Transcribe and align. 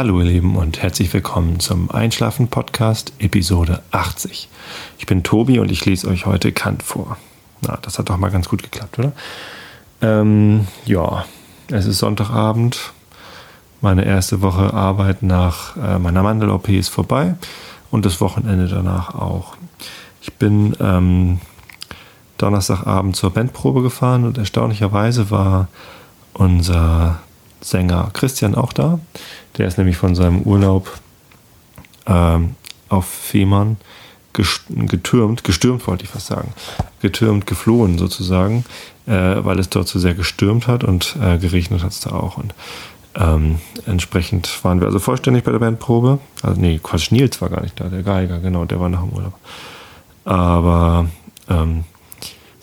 Hallo 0.00 0.18
ihr 0.20 0.28
Lieben 0.28 0.56
und 0.56 0.80
herzlich 0.80 1.12
willkommen 1.12 1.60
zum 1.60 1.90
Einschlafen 1.90 2.48
Podcast 2.48 3.12
Episode 3.18 3.82
80. 3.90 4.48
Ich 4.96 5.04
bin 5.04 5.22
Tobi 5.22 5.58
und 5.58 5.70
ich 5.70 5.84
lese 5.84 6.08
euch 6.08 6.24
heute 6.24 6.52
Kant 6.52 6.82
vor. 6.82 7.18
Na, 7.60 7.78
das 7.82 7.98
hat 7.98 8.08
doch 8.08 8.16
mal 8.16 8.30
ganz 8.30 8.48
gut 8.48 8.62
geklappt, 8.62 8.98
oder? 8.98 9.12
Ähm, 10.00 10.66
ja, 10.86 11.26
es 11.68 11.84
ist 11.84 11.98
Sonntagabend. 11.98 12.94
Meine 13.82 14.06
erste 14.06 14.40
Woche 14.40 14.72
Arbeit 14.72 15.22
nach 15.22 15.76
äh, 15.76 15.98
meiner 15.98 16.22
Mandel-OP 16.22 16.70
ist 16.70 16.88
vorbei 16.88 17.34
und 17.90 18.06
das 18.06 18.22
Wochenende 18.22 18.68
danach 18.68 19.14
auch. 19.14 19.54
Ich 20.22 20.32
bin 20.32 20.74
ähm, 20.80 21.40
Donnerstagabend 22.38 23.16
zur 23.16 23.34
Bandprobe 23.34 23.82
gefahren 23.82 24.24
und 24.24 24.38
erstaunlicherweise 24.38 25.30
war 25.30 25.68
unser 26.32 27.20
Sänger 27.60 28.10
Christian 28.12 28.54
auch 28.54 28.72
da. 28.72 28.98
Der 29.58 29.66
ist 29.66 29.78
nämlich 29.78 29.96
von 29.96 30.14
seinem 30.14 30.42
Urlaub 30.42 30.98
ähm, 32.06 32.56
auf 32.88 33.06
Fehmarn 33.06 33.76
getürmt, 34.32 35.44
gestürmt 35.44 35.86
wollte 35.86 36.04
ich 36.04 36.10
fast 36.10 36.28
sagen, 36.28 36.52
getürmt, 37.02 37.46
geflohen 37.46 37.98
sozusagen, 37.98 38.64
äh, 39.06 39.12
weil 39.12 39.58
es 39.58 39.68
dort 39.70 39.88
so 39.88 39.98
sehr 39.98 40.14
gestürmt 40.14 40.66
hat 40.66 40.84
und 40.84 41.16
äh, 41.20 41.38
geregnet 41.38 41.82
hat 41.82 41.90
es 41.90 42.00
da 42.00 42.10
auch. 42.10 42.38
Und 42.38 42.54
ähm, 43.16 43.58
entsprechend 43.86 44.64
waren 44.64 44.80
wir 44.80 44.86
also 44.86 44.98
vollständig 45.00 45.44
bei 45.44 45.52
der 45.52 45.58
Bandprobe. 45.58 46.20
Also 46.42 46.60
nee, 46.60 46.78
Quatsch, 46.82 47.10
Nils 47.10 47.40
war 47.42 47.50
gar 47.50 47.62
nicht 47.62 47.78
da, 47.80 47.84
der 47.84 48.02
Geiger, 48.02 48.38
genau, 48.38 48.64
der 48.64 48.80
war 48.80 48.88
nach 48.88 49.02
dem 49.02 49.10
Urlaub. 49.10 49.34
Aber 50.24 51.06
ähm, 51.48 51.84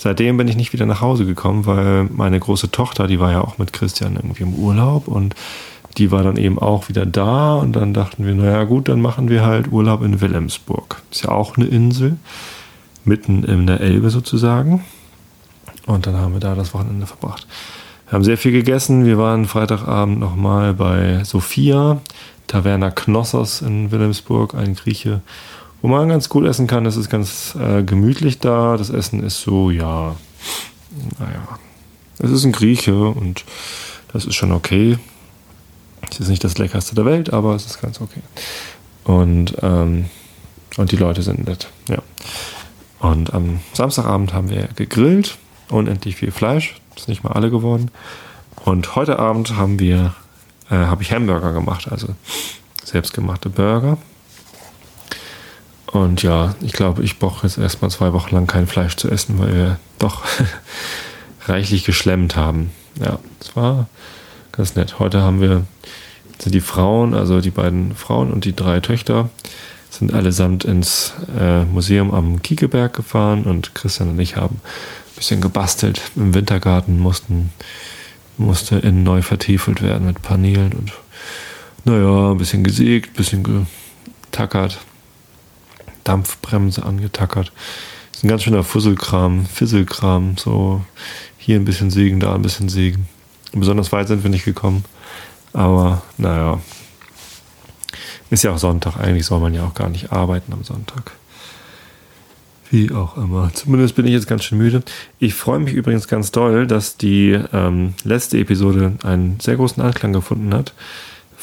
seitdem 0.08 0.38
bin 0.38 0.48
ich 0.48 0.56
nicht 0.56 0.72
wieder 0.72 0.86
nach 0.86 1.02
Hause 1.02 1.26
gekommen, 1.26 1.66
weil 1.66 2.06
meine 2.06 2.40
große 2.40 2.72
Tochter, 2.72 3.08
die 3.08 3.20
war 3.20 3.34
ja 3.34 3.42
auch 3.42 3.58
mit 3.58 3.74
Christian 3.74 4.16
irgendwie 4.16 4.44
im 4.44 4.54
Urlaub 4.54 5.10
und 5.10 5.36
die 5.98 6.12
war 6.12 6.24
dann 6.24 6.38
eben 6.38 6.60
auch 6.60 6.88
wieder 6.88 7.06
da 7.06 7.56
und 7.56 7.74
dann 7.76 7.94
dachten 7.94 8.26
wir, 8.26 8.34
naja 8.34 8.64
gut, 8.64 8.88
dann 8.88 9.02
machen 9.02 9.28
wir 9.28 9.46
halt 9.46 9.70
Urlaub 9.70 10.02
in 10.04 10.22
Wilhelmsburg. 10.22 11.02
Ist 11.12 11.26
ja 11.26 11.32
auch 11.32 11.58
eine 11.58 11.66
Insel, 11.66 12.16
mitten 13.04 13.44
in 13.44 13.68
der 13.68 13.82
Elbe 13.82 14.10
sozusagen. 14.10 14.86
Und 15.86 16.08
dann 16.08 16.16
haben 16.16 16.32
wir 16.32 16.40
da 16.40 16.56
das 16.56 16.74
Wochenende 16.74 17.06
verbracht. 17.06 17.46
Wir 18.08 18.14
haben 18.14 18.24
sehr 18.24 18.38
viel 18.38 18.54
gegessen. 18.54 19.04
Wir 19.04 19.18
waren 19.18 19.46
Freitagabend 19.46 20.22
nochmal 20.22 20.74
bei 20.74 21.26
Sophia, 21.26 22.00
Taverna 22.48 22.92
Knossos 22.92 23.62
in 23.62 23.92
Wilhelmsburg, 23.92 24.54
ein 24.56 24.76
Grieche, 24.76 25.20
wo 25.82 25.88
man 25.88 26.10
ganz 26.10 26.30
gut 26.30 26.46
essen 26.46 26.68
kann. 26.68 26.86
Es 26.86 26.96
ist 26.96 27.10
ganz 27.10 27.56
äh, 27.56 27.84
gemütlich 27.84 28.40
da. 28.40 28.78
Das 28.78 28.90
Essen 28.90 29.24
ist 29.24 29.42
so, 29.42 29.70
ja, 29.70 30.16
naja, 31.20 31.60
es 32.20 32.32
ist 32.32 32.46
ein 32.46 32.52
Grieche 32.52 33.10
und 33.10 33.46
das 34.14 34.26
ist 34.26 34.36
schon 34.36 34.52
okay. 34.52 34.98
Es 36.10 36.20
ist 36.20 36.30
nicht 36.30 36.44
das 36.44 36.58
leckerste 36.58 36.96
der 36.96 37.06
Welt, 37.06 37.34
aber 37.34 37.56
es 37.56 37.66
ist 37.66 37.82
ganz 37.82 38.02
okay. 38.02 38.22
Und, 39.04 39.56
ähm, 39.62 40.06
und 40.78 40.92
die 40.92 40.98
Leute 40.98 41.22
sind 41.22 41.48
nett, 41.48 41.70
ja. 41.90 42.00
Und 43.00 43.34
am 43.34 43.60
Samstagabend 43.74 44.34
haben 44.34 44.50
wir 44.50 44.70
gegrillt, 44.76 45.38
unendlich 45.70 46.16
viel 46.16 46.32
Fleisch, 46.32 46.76
das 46.94 47.04
ist 47.04 47.10
nicht 47.10 47.24
mal 47.24 47.34
alle 47.34 47.52
geworden. 47.52 47.92
Und 48.66 48.96
heute 48.96 49.20
Abend 49.20 49.56
haben 49.56 49.80
wir, 49.80 50.16
äh, 50.70 50.76
habe 50.76 51.04
ich 51.04 51.12
Hamburger 51.12 51.54
gemacht, 51.54 51.92
also 51.92 52.08
selbstgemachte 52.84 53.50
Burger. 53.50 53.98
Und 56.04 56.24
ja, 56.24 56.56
ich 56.62 56.74
glaube, 56.74 57.04
ich 57.04 57.20
brauche 57.20 57.46
jetzt 57.48 57.58
erstmal 57.58 57.92
zwei 57.92 58.14
Wochen 58.14 58.36
lang 58.36 58.48
kein 58.48 58.68
Fleisch 58.68 58.96
zu 58.96 59.10
essen, 59.10 59.40
weil 59.40 59.54
wir 59.54 59.80
doch 60.00 60.24
reichlich 61.48 61.84
geschlemmt 61.84 62.36
haben. 62.36 62.72
Ja, 63.04 63.20
es 63.40 63.56
war 63.56 63.88
ganz 64.52 64.76
nett. 64.76 65.00
Heute 65.00 65.22
haben 65.22 65.42
wir, 65.42 65.66
sind 66.40 66.54
die 66.54 66.62
Frauen, 66.62 67.14
also 67.14 67.42
die 67.42 67.52
beiden 67.52 67.96
Frauen 67.96 68.32
und 68.32 68.46
die 68.46 68.56
drei 68.56 68.80
Töchter, 68.80 69.30
sind 69.90 70.14
allesamt 70.14 70.66
ins 70.66 71.14
äh, 71.40 71.64
Museum 71.64 72.14
am 72.14 72.42
Kiekeberg 72.42 72.94
gefahren 72.94 73.44
und 73.44 73.74
Christian 73.74 74.10
und 74.10 74.20
ich 74.20 74.36
haben 74.36 74.56
ein 74.56 75.16
bisschen 75.16 75.42
gebastelt 75.42 76.02
im 76.16 76.34
Wintergarten, 76.34 77.00
mussten, 77.00 77.52
musste 78.38 78.78
innen 78.78 79.04
neu 79.04 79.22
vertiefelt 79.22 79.82
werden 79.82 80.06
mit 80.06 80.22
Paneelen 80.22 80.74
und 80.74 80.92
naja, 81.86 82.32
ein 82.32 82.38
bisschen 82.38 82.64
gesägt, 82.64 83.12
ein 83.12 83.14
bisschen 83.14 83.68
getackert, 84.30 84.78
Dampfbremse 86.08 86.84
angetackert. 86.84 87.52
Das 88.12 88.20
ist 88.20 88.24
ein 88.24 88.30
ganz 88.30 88.44
schöner 88.44 88.64
Fusselkram, 88.64 89.46
Fisselkram, 89.46 90.38
so 90.38 90.82
hier 91.38 91.56
ein 91.56 91.66
bisschen 91.66 91.92
sägen, 91.92 92.20
da 92.20 92.34
ein 92.34 92.42
bisschen 92.42 92.70
sägen. 92.70 93.08
Besonders 93.54 93.92
weit 93.92 94.08
sind 94.08 94.24
wir 94.24 94.30
nicht 94.30 94.46
gekommen. 94.46 94.84
Aber 95.54 96.02
naja, 96.18 96.60
ist 98.30 98.44
ja 98.44 98.52
auch 98.52 98.58
Sonntag. 98.58 98.98
Eigentlich 98.98 99.26
soll 99.26 99.40
man 99.40 99.54
ja 99.54 99.66
auch 99.66 99.74
gar 99.74 99.90
nicht 99.90 100.12
arbeiten 100.12 100.54
am 100.54 100.64
Sonntag. 100.64 101.12
Wie 102.70 102.92
auch 102.92 103.16
immer. 103.16 103.50
Zumindest 103.54 103.96
bin 103.96 104.06
ich 104.06 104.12
jetzt 104.12 104.28
ganz 104.28 104.44
schön 104.44 104.58
müde. 104.58 104.84
Ich 105.20 105.34
freue 105.34 105.60
mich 105.60 105.74
übrigens 105.74 106.08
ganz 106.08 106.32
doll, 106.32 106.68
dass 106.68 106.98
die 106.98 107.40
ähm, 107.54 107.94
letzte 108.04 108.38
Episode 108.40 108.94
einen 109.04 109.40
sehr 109.40 109.56
großen 109.56 109.82
Anklang 109.82 110.12
gefunden 110.12 110.54
hat, 110.54 110.74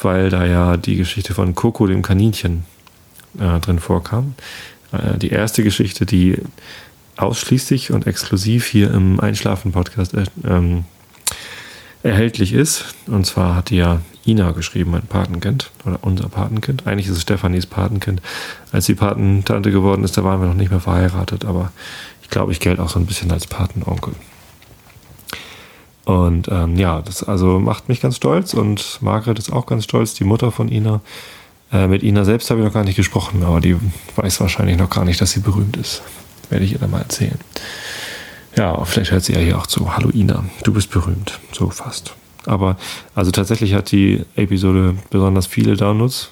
weil 0.01 0.29
da 0.29 0.45
ja 0.45 0.77
die 0.77 0.97
Geschichte 0.97 1.33
von 1.33 1.55
Coco, 1.55 1.87
dem 1.87 2.03
Kaninchen, 2.03 2.63
äh, 3.39 3.59
drin 3.59 3.79
vorkam. 3.79 4.35
Äh, 4.91 5.17
die 5.17 5.29
erste 5.29 5.63
Geschichte, 5.63 6.05
die 6.05 6.37
ausschließlich 7.17 7.91
und 7.91 8.07
exklusiv 8.07 8.65
hier 8.65 8.91
im 8.93 9.19
Einschlafen-Podcast 9.19 10.13
äh, 10.13 10.25
ähm, 10.45 10.85
erhältlich 12.03 12.53
ist. 12.53 12.95
Und 13.07 13.25
zwar 13.25 13.55
hat 13.55 13.69
die 13.69 13.77
ja 13.77 14.01
Ina 14.25 14.51
geschrieben, 14.51 14.91
mein 14.91 15.07
Patenkind 15.07 15.71
oder 15.85 15.99
unser 16.01 16.29
Patenkind. 16.29 16.85
Eigentlich 16.85 17.07
ist 17.07 17.17
es 17.17 17.21
Stefanis 17.21 17.65
Patenkind. 17.65 18.21
Als 18.71 18.85
sie 18.85 18.95
Patentante 18.95 19.71
geworden 19.71 20.03
ist, 20.03 20.17
da 20.17 20.23
waren 20.23 20.39
wir 20.39 20.47
noch 20.47 20.55
nicht 20.55 20.71
mehr 20.71 20.79
verheiratet, 20.79 21.45
aber 21.45 21.71
ich 22.21 22.29
glaube, 22.29 22.51
ich 22.51 22.59
gelte 22.59 22.81
auch 22.81 22.89
so 22.89 22.99
ein 22.99 23.05
bisschen 23.05 23.31
als 23.31 23.47
Patenonkel. 23.47 24.13
Und 26.05 26.47
ähm, 26.49 26.75
ja, 26.75 27.01
das 27.01 27.23
also 27.23 27.59
macht 27.59 27.89
mich 27.89 28.01
ganz 28.01 28.17
stolz 28.17 28.53
und 28.53 28.99
Margret 29.01 29.39
ist 29.39 29.51
auch 29.51 29.65
ganz 29.65 29.83
stolz, 29.83 30.13
die 30.13 30.23
Mutter 30.23 30.51
von 30.51 30.69
Ina. 30.69 31.01
Äh, 31.75 31.87
mit 31.87 32.03
Ina 32.03 32.23
selbst 32.23 32.49
habe 32.49 32.61
ich 32.61 32.65
noch 32.65 32.73
gar 32.73 32.85
nicht 32.85 32.95
gesprochen, 32.95 33.43
aber 33.43 33.59
die 33.59 33.75
weiß 34.15 34.39
wahrscheinlich 34.39 34.77
noch 34.77 34.89
gar 34.89 35.03
nicht, 35.03 35.19
dass 35.19 35.31
sie 35.31 35.41
berühmt 35.41 35.75
ist. 35.75 36.01
Werde 36.49 36.63
ich 36.63 36.71
ihr 36.71 36.79
dann 36.79 36.91
mal 36.91 37.01
erzählen. 37.01 37.37
Ja, 38.55 38.85
vielleicht 38.85 39.11
hört 39.11 39.23
sie 39.25 39.33
ja 39.33 39.39
hier 39.39 39.57
auch 39.57 39.67
zu. 39.67 39.93
Hallo 39.93 40.09
Ina, 40.13 40.45
du 40.63 40.71
bist 40.71 40.89
berühmt. 40.91 41.37
So 41.51 41.69
fast. 41.69 42.15
Aber 42.45 42.77
also 43.13 43.31
tatsächlich 43.31 43.73
hat 43.73 43.91
die 43.91 44.23
Episode 44.35 44.95
besonders 45.09 45.47
viele 45.47 45.75
Downloads. 45.75 46.31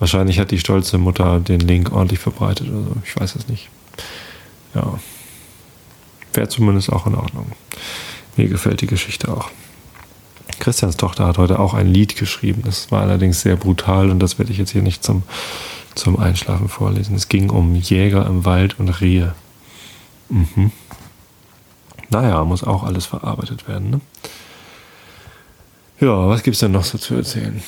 Wahrscheinlich 0.00 0.40
hat 0.40 0.50
die 0.50 0.58
stolze 0.58 0.98
Mutter 0.98 1.38
den 1.38 1.60
Link 1.60 1.92
ordentlich 1.92 2.18
verbreitet 2.18 2.68
oder 2.68 2.82
so. 2.82 2.96
Ich 3.04 3.14
weiß 3.14 3.36
es 3.36 3.46
nicht. 3.46 3.68
Ja. 4.74 4.98
Wäre 6.32 6.48
zumindest 6.48 6.90
auch 6.90 7.06
in 7.06 7.14
Ordnung. 7.14 7.52
Mir 8.36 8.48
gefällt 8.48 8.80
die 8.80 8.86
Geschichte 8.86 9.28
auch. 9.28 9.50
Christians 10.60 10.96
Tochter 10.96 11.26
hat 11.26 11.38
heute 11.38 11.58
auch 11.58 11.74
ein 11.74 11.88
Lied 11.88 12.16
geschrieben. 12.16 12.62
Das 12.64 12.92
war 12.92 13.02
allerdings 13.02 13.40
sehr 13.40 13.56
brutal 13.56 14.10
und 14.10 14.20
das 14.20 14.38
werde 14.38 14.52
ich 14.52 14.58
jetzt 14.58 14.70
hier 14.70 14.82
nicht 14.82 15.02
zum, 15.02 15.24
zum 15.94 16.18
Einschlafen 16.18 16.68
vorlesen. 16.68 17.16
Es 17.16 17.28
ging 17.28 17.50
um 17.50 17.74
Jäger 17.74 18.26
im 18.26 18.44
Wald 18.44 18.78
und 18.78 18.88
Rehe. 19.00 19.34
Mhm. 20.28 20.70
Naja, 22.10 22.44
muss 22.44 22.64
auch 22.64 22.84
alles 22.84 23.06
verarbeitet 23.06 23.68
werden. 23.68 23.90
Ne? 23.90 24.00
Ja, 26.00 26.28
was 26.28 26.42
gibt 26.42 26.54
es 26.54 26.60
denn 26.60 26.72
noch 26.72 26.84
so 26.84 26.98
zu 26.98 27.14
erzählen? 27.14 27.62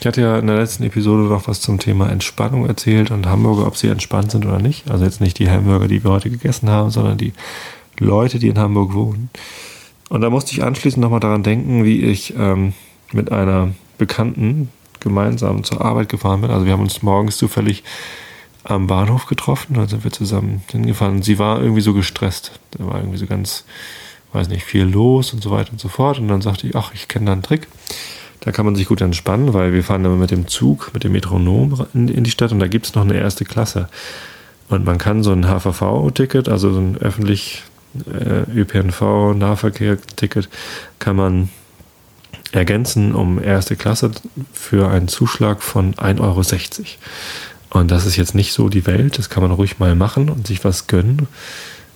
Ich 0.00 0.06
hatte 0.06 0.22
ja 0.22 0.38
in 0.38 0.46
der 0.46 0.56
letzten 0.56 0.84
Episode 0.84 1.24
noch 1.24 1.46
was 1.46 1.60
zum 1.60 1.78
Thema 1.78 2.10
Entspannung 2.10 2.66
erzählt 2.66 3.10
und 3.10 3.26
Hamburger, 3.26 3.66
ob 3.66 3.76
sie 3.76 3.88
entspannt 3.88 4.30
sind 4.30 4.46
oder 4.46 4.58
nicht. 4.58 4.90
Also 4.90 5.04
jetzt 5.04 5.20
nicht 5.20 5.38
die 5.38 5.50
Hamburger, 5.50 5.88
die 5.88 6.02
wir 6.02 6.10
heute 6.10 6.30
gegessen 6.30 6.70
haben, 6.70 6.90
sondern 6.90 7.18
die 7.18 7.34
Leute, 7.98 8.38
die 8.38 8.48
in 8.48 8.58
Hamburg 8.58 8.94
wohnen. 8.94 9.28
Und 10.10 10.22
da 10.22 10.28
musste 10.28 10.52
ich 10.52 10.62
anschließend 10.62 11.00
nochmal 11.00 11.20
daran 11.20 11.44
denken, 11.44 11.84
wie 11.84 12.02
ich 12.02 12.34
ähm, 12.36 12.74
mit 13.12 13.30
einer 13.30 13.70
Bekannten 13.96 14.68
gemeinsam 14.98 15.62
zur 15.62 15.82
Arbeit 15.82 16.08
gefahren 16.08 16.40
bin. 16.40 16.50
Also 16.50 16.66
wir 16.66 16.72
haben 16.72 16.82
uns 16.82 17.02
morgens 17.02 17.36
zufällig 17.36 17.84
am 18.64 18.88
Bahnhof 18.88 19.26
getroffen, 19.26 19.74
da 19.74 19.86
sind 19.86 20.02
wir 20.02 20.10
zusammen 20.10 20.62
hingefahren. 20.70 21.22
Sie 21.22 21.38
war 21.38 21.62
irgendwie 21.62 21.80
so 21.80 21.94
gestresst. 21.94 22.58
Da 22.72 22.86
war 22.86 22.96
irgendwie 22.96 23.18
so 23.18 23.26
ganz, 23.26 23.64
weiß 24.32 24.48
nicht, 24.48 24.64
viel 24.64 24.82
los 24.82 25.32
und 25.32 25.44
so 25.44 25.52
weiter 25.52 25.70
und 25.72 25.80
so 25.80 25.88
fort. 25.88 26.18
Und 26.18 26.26
dann 26.26 26.42
sagte 26.42 26.66
ich, 26.66 26.74
ach, 26.74 26.92
ich 26.92 27.06
kenne 27.06 27.26
da 27.26 27.32
einen 27.32 27.42
Trick. 27.42 27.68
Da 28.40 28.50
kann 28.50 28.64
man 28.64 28.74
sich 28.74 28.88
gut 28.88 29.00
entspannen, 29.02 29.54
weil 29.54 29.72
wir 29.72 29.84
fahren 29.84 30.04
immer 30.04 30.16
mit 30.16 30.32
dem 30.32 30.48
Zug, 30.48 30.90
mit 30.92 31.04
dem 31.04 31.12
Metronom 31.12 31.86
in, 31.94 32.08
in 32.08 32.24
die 32.24 32.30
Stadt 32.32 32.50
und 32.50 32.58
da 32.58 32.66
gibt 32.66 32.86
es 32.86 32.94
noch 32.96 33.02
eine 33.02 33.14
erste 33.14 33.44
Klasse. 33.44 33.88
Und 34.68 34.84
man 34.84 34.98
kann 34.98 35.22
so 35.22 35.30
ein 35.30 35.46
HVV-Ticket, 35.46 36.48
also 36.48 36.72
so 36.72 36.80
ein 36.80 36.96
öffentlich 36.96 37.62
ÖPNV-Nahverkehr-Ticket, 38.54 40.48
kann 40.98 41.16
man 41.16 41.48
ergänzen 42.52 43.14
um 43.14 43.42
erste 43.42 43.76
Klasse 43.76 44.10
für 44.52 44.88
einen 44.88 45.08
Zuschlag 45.08 45.62
von 45.62 45.94
1,60 45.94 46.20
Euro. 46.20 46.42
Und 47.70 47.90
das 47.90 48.06
ist 48.06 48.16
jetzt 48.16 48.34
nicht 48.34 48.52
so 48.52 48.68
die 48.68 48.86
Welt, 48.86 49.18
das 49.18 49.30
kann 49.30 49.42
man 49.42 49.52
ruhig 49.52 49.78
mal 49.78 49.94
machen 49.94 50.28
und 50.28 50.46
sich 50.46 50.64
was 50.64 50.86
gönnen. 50.88 51.28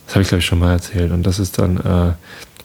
Das 0.06 0.14
habe 0.14 0.23
ich, 0.23 0.29
glaube 0.29 0.41
ich, 0.41 0.46
schon 0.46 0.61
mal 0.61 0.73
erzählt. 0.73 1.11
Und 1.11 1.25
das 1.25 1.38
ist 1.38 1.58
dann, 1.58 1.79
äh, 1.79 2.12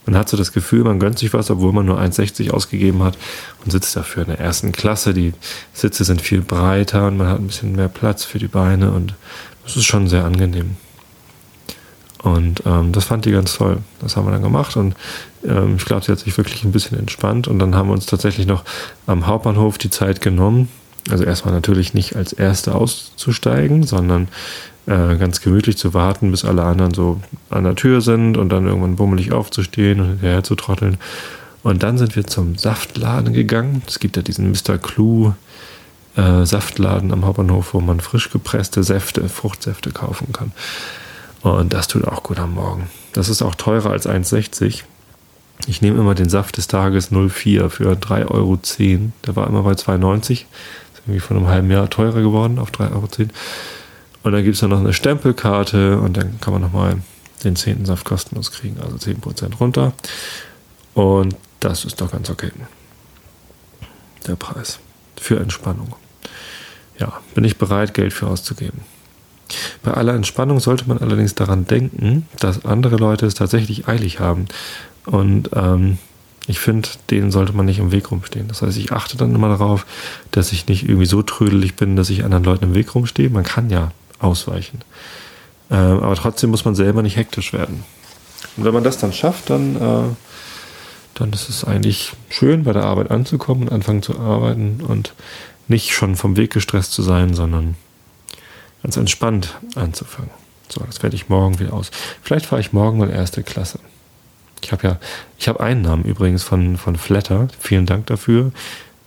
man 0.05 0.17
hat 0.17 0.29
so 0.29 0.37
das 0.37 0.51
Gefühl, 0.51 0.83
man 0.83 0.99
gönnt 0.99 1.17
sich 1.17 1.33
was, 1.33 1.49
obwohl 1.49 1.73
man 1.73 1.85
nur 1.85 1.99
1,60 1.99 2.51
ausgegeben 2.51 3.01
hat 3.03 3.17
und 3.63 3.71
sitzt 3.71 3.95
dafür 3.95 4.23
in 4.23 4.29
der 4.29 4.39
ersten 4.39 4.71
Klasse. 4.71 5.13
Die 5.13 5.33
Sitze 5.73 6.03
sind 6.03 6.21
viel 6.21 6.41
breiter 6.41 7.07
und 7.07 7.17
man 7.17 7.27
hat 7.27 7.39
ein 7.39 7.47
bisschen 7.47 7.75
mehr 7.75 7.87
Platz 7.87 8.23
für 8.23 8.39
die 8.39 8.47
Beine 8.47 8.91
und 8.91 9.15
das 9.63 9.75
ist 9.75 9.85
schon 9.85 10.07
sehr 10.07 10.25
angenehm. 10.25 10.77
Und 12.23 12.63
ähm, 12.65 12.91
das 12.91 13.05
fand 13.05 13.25
die 13.25 13.31
ganz 13.31 13.55
toll. 13.55 13.77
Das 14.01 14.17
haben 14.17 14.27
wir 14.27 14.31
dann 14.31 14.41
gemacht 14.41 14.75
und 14.75 14.95
ähm, 15.45 15.75
ich 15.77 15.85
glaube, 15.85 16.03
sie 16.03 16.11
hat 16.11 16.19
sich 16.19 16.37
wirklich 16.37 16.63
ein 16.65 16.71
bisschen 16.71 16.99
entspannt 16.99 17.47
und 17.47 17.59
dann 17.59 17.75
haben 17.75 17.87
wir 17.87 17.93
uns 17.93 18.07
tatsächlich 18.07 18.45
noch 18.45 18.65
am 19.07 19.25
Hauptbahnhof 19.25 19.77
die 19.77 19.89
Zeit 19.89 20.19
genommen. 20.19 20.67
Also 21.09 21.23
erstmal 21.23 21.53
natürlich 21.53 21.93
nicht 21.93 22.17
als 22.17 22.33
Erste 22.33 22.75
auszusteigen, 22.75 23.83
sondern 23.83 24.27
äh, 24.85 25.15
ganz 25.15 25.39
gemütlich 25.39 25.77
zu 25.77 25.93
warten, 25.93 26.29
bis 26.31 26.43
alle 26.43 26.63
anderen 26.63 26.93
so 26.93 27.21
an 27.49 27.63
der 27.63 27.75
Tür 27.75 28.01
sind 28.01 28.37
und 28.37 28.49
dann 28.49 28.67
irgendwann 28.67 28.97
bummelig 28.97 29.31
aufzustehen 29.31 30.01
und 30.01 30.07
hinterher 30.07 30.43
zu 30.43 30.55
trotteln. 30.55 30.97
Und 31.63 31.83
dann 31.83 31.97
sind 31.97 32.15
wir 32.15 32.25
zum 32.25 32.57
Saftladen 32.57 33.33
gegangen. 33.33 33.81
Es 33.87 33.99
gibt 33.99 34.17
ja 34.17 34.23
diesen 34.23 34.51
Mr. 34.51 34.77
Clue 34.77 35.35
äh, 36.15 36.45
Saftladen 36.45 37.11
am 37.11 37.25
Hauptbahnhof, 37.25 37.73
wo 37.73 37.79
man 37.79 37.99
frisch 37.99 38.29
gepresste 38.29 38.83
Säfte, 38.83 39.29
Fruchtsäfte 39.29 39.91
kaufen 39.91 40.33
kann. 40.33 40.51
Und 41.41 41.73
das 41.73 41.87
tut 41.87 42.07
auch 42.07 42.23
gut 42.23 42.39
am 42.39 42.53
Morgen. 42.53 42.89
Das 43.13 43.29
ist 43.29 43.41
auch 43.41 43.55
teurer 43.55 43.91
als 43.91 44.07
1,60. 44.07 44.83
Ich 45.67 45.81
nehme 45.81 45.99
immer 45.99 46.15
den 46.15 46.29
Saft 46.29 46.57
des 46.57 46.67
Tages 46.67 47.09
04 47.11 47.69
für 47.69 47.93
3,10 47.93 48.31
Euro. 48.31 48.59
Der 49.25 49.35
war 49.35 49.47
immer 49.47 49.63
bei 49.63 49.71
2,90. 49.71 50.31
Ist 50.31 50.45
irgendwie 51.05 51.19
von 51.19 51.37
einem 51.37 51.47
halben 51.47 51.71
Jahr 51.71 51.89
teurer 51.89 52.21
geworden 52.21 52.59
auf 52.59 52.71
3,10 52.71 52.91
Euro. 52.91 53.07
Und 54.23 54.31
dann 54.33 54.43
gibt 54.43 54.55
es 54.55 54.61
dann 54.61 54.69
noch 54.69 54.79
eine 54.79 54.93
Stempelkarte 54.93 55.99
und 55.99 56.17
dann 56.17 56.39
kann 56.41 56.53
man 56.53 56.61
nochmal 56.61 56.97
den 57.43 57.55
zehnten 57.55 57.85
Saft 57.85 58.05
kostenlos 58.05 58.51
kriegen, 58.51 58.77
also 58.81 58.97
10% 58.97 59.57
runter. 59.57 59.93
Und 60.93 61.35
das 61.61 61.85
ist 61.85 62.01
doch 62.01 62.11
ganz 62.11 62.29
okay. 62.29 62.51
Der 64.27 64.35
Preis 64.35 64.79
für 65.17 65.39
Entspannung. 65.39 65.95
Ja, 66.97 67.21
bin 67.33 67.45
ich 67.45 67.57
bereit, 67.57 67.93
Geld 67.93 68.11
für 68.11 68.27
auszugeben. 68.27 68.81
Bei 69.83 69.93
aller 69.93 70.13
Entspannung 70.13 70.59
sollte 70.59 70.87
man 70.87 70.99
allerdings 70.99 71.35
daran 71.35 71.65
denken, 71.65 72.27
dass 72.39 72.65
andere 72.65 72.97
Leute 72.97 73.25
es 73.25 73.33
tatsächlich 73.33 73.87
eilig 73.87 74.19
haben. 74.19 74.45
Und 75.05 75.49
ähm, 75.53 75.97
ich 76.47 76.59
finde, 76.59 76.89
denen 77.09 77.31
sollte 77.31 77.53
man 77.53 77.65
nicht 77.65 77.79
im 77.79 77.91
Weg 77.91 78.11
rumstehen. 78.11 78.47
Das 78.47 78.61
heißt, 78.61 78.77
ich 78.77 78.91
achte 78.91 79.17
dann 79.17 79.35
immer 79.35 79.49
darauf, 79.49 79.85
dass 80.31 80.51
ich 80.51 80.67
nicht 80.67 80.83
irgendwie 80.83 81.05
so 81.05 81.21
trödelig 81.21 81.75
bin, 81.75 81.95
dass 81.95 82.09
ich 82.09 82.23
anderen 82.23 82.43
Leuten 82.43 82.65
im 82.65 82.73
Weg 82.73 82.95
rumstehe. 82.95 83.29
Man 83.29 83.43
kann 83.43 83.69
ja 83.69 83.91
ausweichen. 84.19 84.79
Ähm, 85.69 85.99
aber 86.01 86.15
trotzdem 86.15 86.49
muss 86.49 86.65
man 86.65 86.75
selber 86.75 87.03
nicht 87.03 87.17
hektisch 87.17 87.53
werden. 87.53 87.83
Und 88.57 88.65
wenn 88.65 88.73
man 88.73 88.83
das 88.83 88.97
dann 88.97 89.13
schafft, 89.13 89.49
dann, 89.49 89.75
äh, 89.75 90.15
dann 91.13 91.33
ist 91.33 91.49
es 91.49 91.63
eigentlich 91.63 92.13
schön, 92.29 92.63
bei 92.63 92.73
der 92.73 92.83
Arbeit 92.83 93.11
anzukommen 93.11 93.67
und 93.67 93.71
anfangen 93.71 94.01
zu 94.01 94.19
arbeiten 94.19 94.81
und 94.87 95.13
nicht 95.67 95.93
schon 95.93 96.15
vom 96.15 96.35
Weg 96.35 96.51
gestresst 96.51 96.93
zu 96.93 97.03
sein, 97.03 97.33
sondern 97.33 97.75
ganz 98.83 98.97
entspannt 98.97 99.55
anzufangen. 99.75 100.31
So, 100.69 100.81
das 100.85 101.01
werde 101.01 101.15
ich 101.15 101.29
morgen 101.29 101.59
wieder 101.59 101.73
aus. 101.73 101.91
Vielleicht 102.21 102.45
fahre 102.45 102.61
ich 102.61 102.73
morgen 102.73 102.99
mal 102.99 103.09
erste 103.09 103.43
Klasse. 103.43 103.79
Ich 104.61 104.71
habe 104.71 104.87
ja, 104.87 104.99
ich 105.37 105.47
habe 105.47 105.59
einen 105.61 105.81
Namen 105.81 106.03
übrigens 106.03 106.43
von, 106.43 106.77
von 106.77 106.95
Flatter. 106.95 107.47
Vielen 107.59 107.85
Dank 107.85 108.07
dafür. 108.07 108.51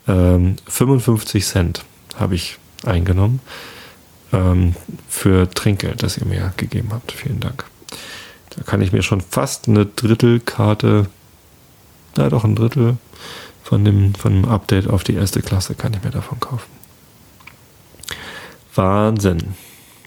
Ähm, 0.08 0.56
55 0.66 1.46
Cent 1.46 1.84
habe 2.16 2.34
ich 2.34 2.58
eingenommen 2.84 3.40
ähm, 4.32 4.74
für 5.08 5.48
Trinkgeld, 5.48 6.02
das 6.02 6.18
ihr 6.18 6.26
mir 6.26 6.52
gegeben 6.56 6.88
habt. 6.92 7.12
Vielen 7.12 7.40
Dank. 7.40 7.64
Da 8.50 8.62
kann 8.62 8.82
ich 8.82 8.92
mir 8.92 9.02
schon 9.02 9.20
fast 9.20 9.68
eine 9.68 9.86
Drittelkarte, 9.86 11.06
na 12.16 12.28
doch 12.28 12.44
ein 12.44 12.56
Drittel 12.56 12.96
von 13.62 13.84
dem, 13.84 14.14
von 14.14 14.32
dem 14.32 14.44
Update 14.44 14.88
auf 14.88 15.04
die 15.04 15.14
erste 15.14 15.40
Klasse 15.40 15.75
kann 15.75 15.94
ich 15.94 16.02
mir 16.02 16.10
davon 16.10 16.40
kaufen. 16.40 16.81
Wahnsinn. 18.74 19.54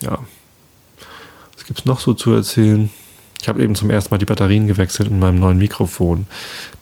Ja. 0.01 0.19
Was 1.55 1.65
gibt 1.65 1.79
es 1.79 1.85
noch 1.85 1.99
so 1.99 2.13
zu 2.13 2.31
erzählen? 2.33 2.89
Ich 3.41 3.47
habe 3.47 3.61
eben 3.61 3.75
zum 3.75 3.89
ersten 3.89 4.13
Mal 4.13 4.17
die 4.17 4.25
Batterien 4.25 4.67
gewechselt 4.67 5.09
in 5.09 5.19
meinem 5.19 5.39
neuen 5.39 5.57
Mikrofon. 5.57 6.25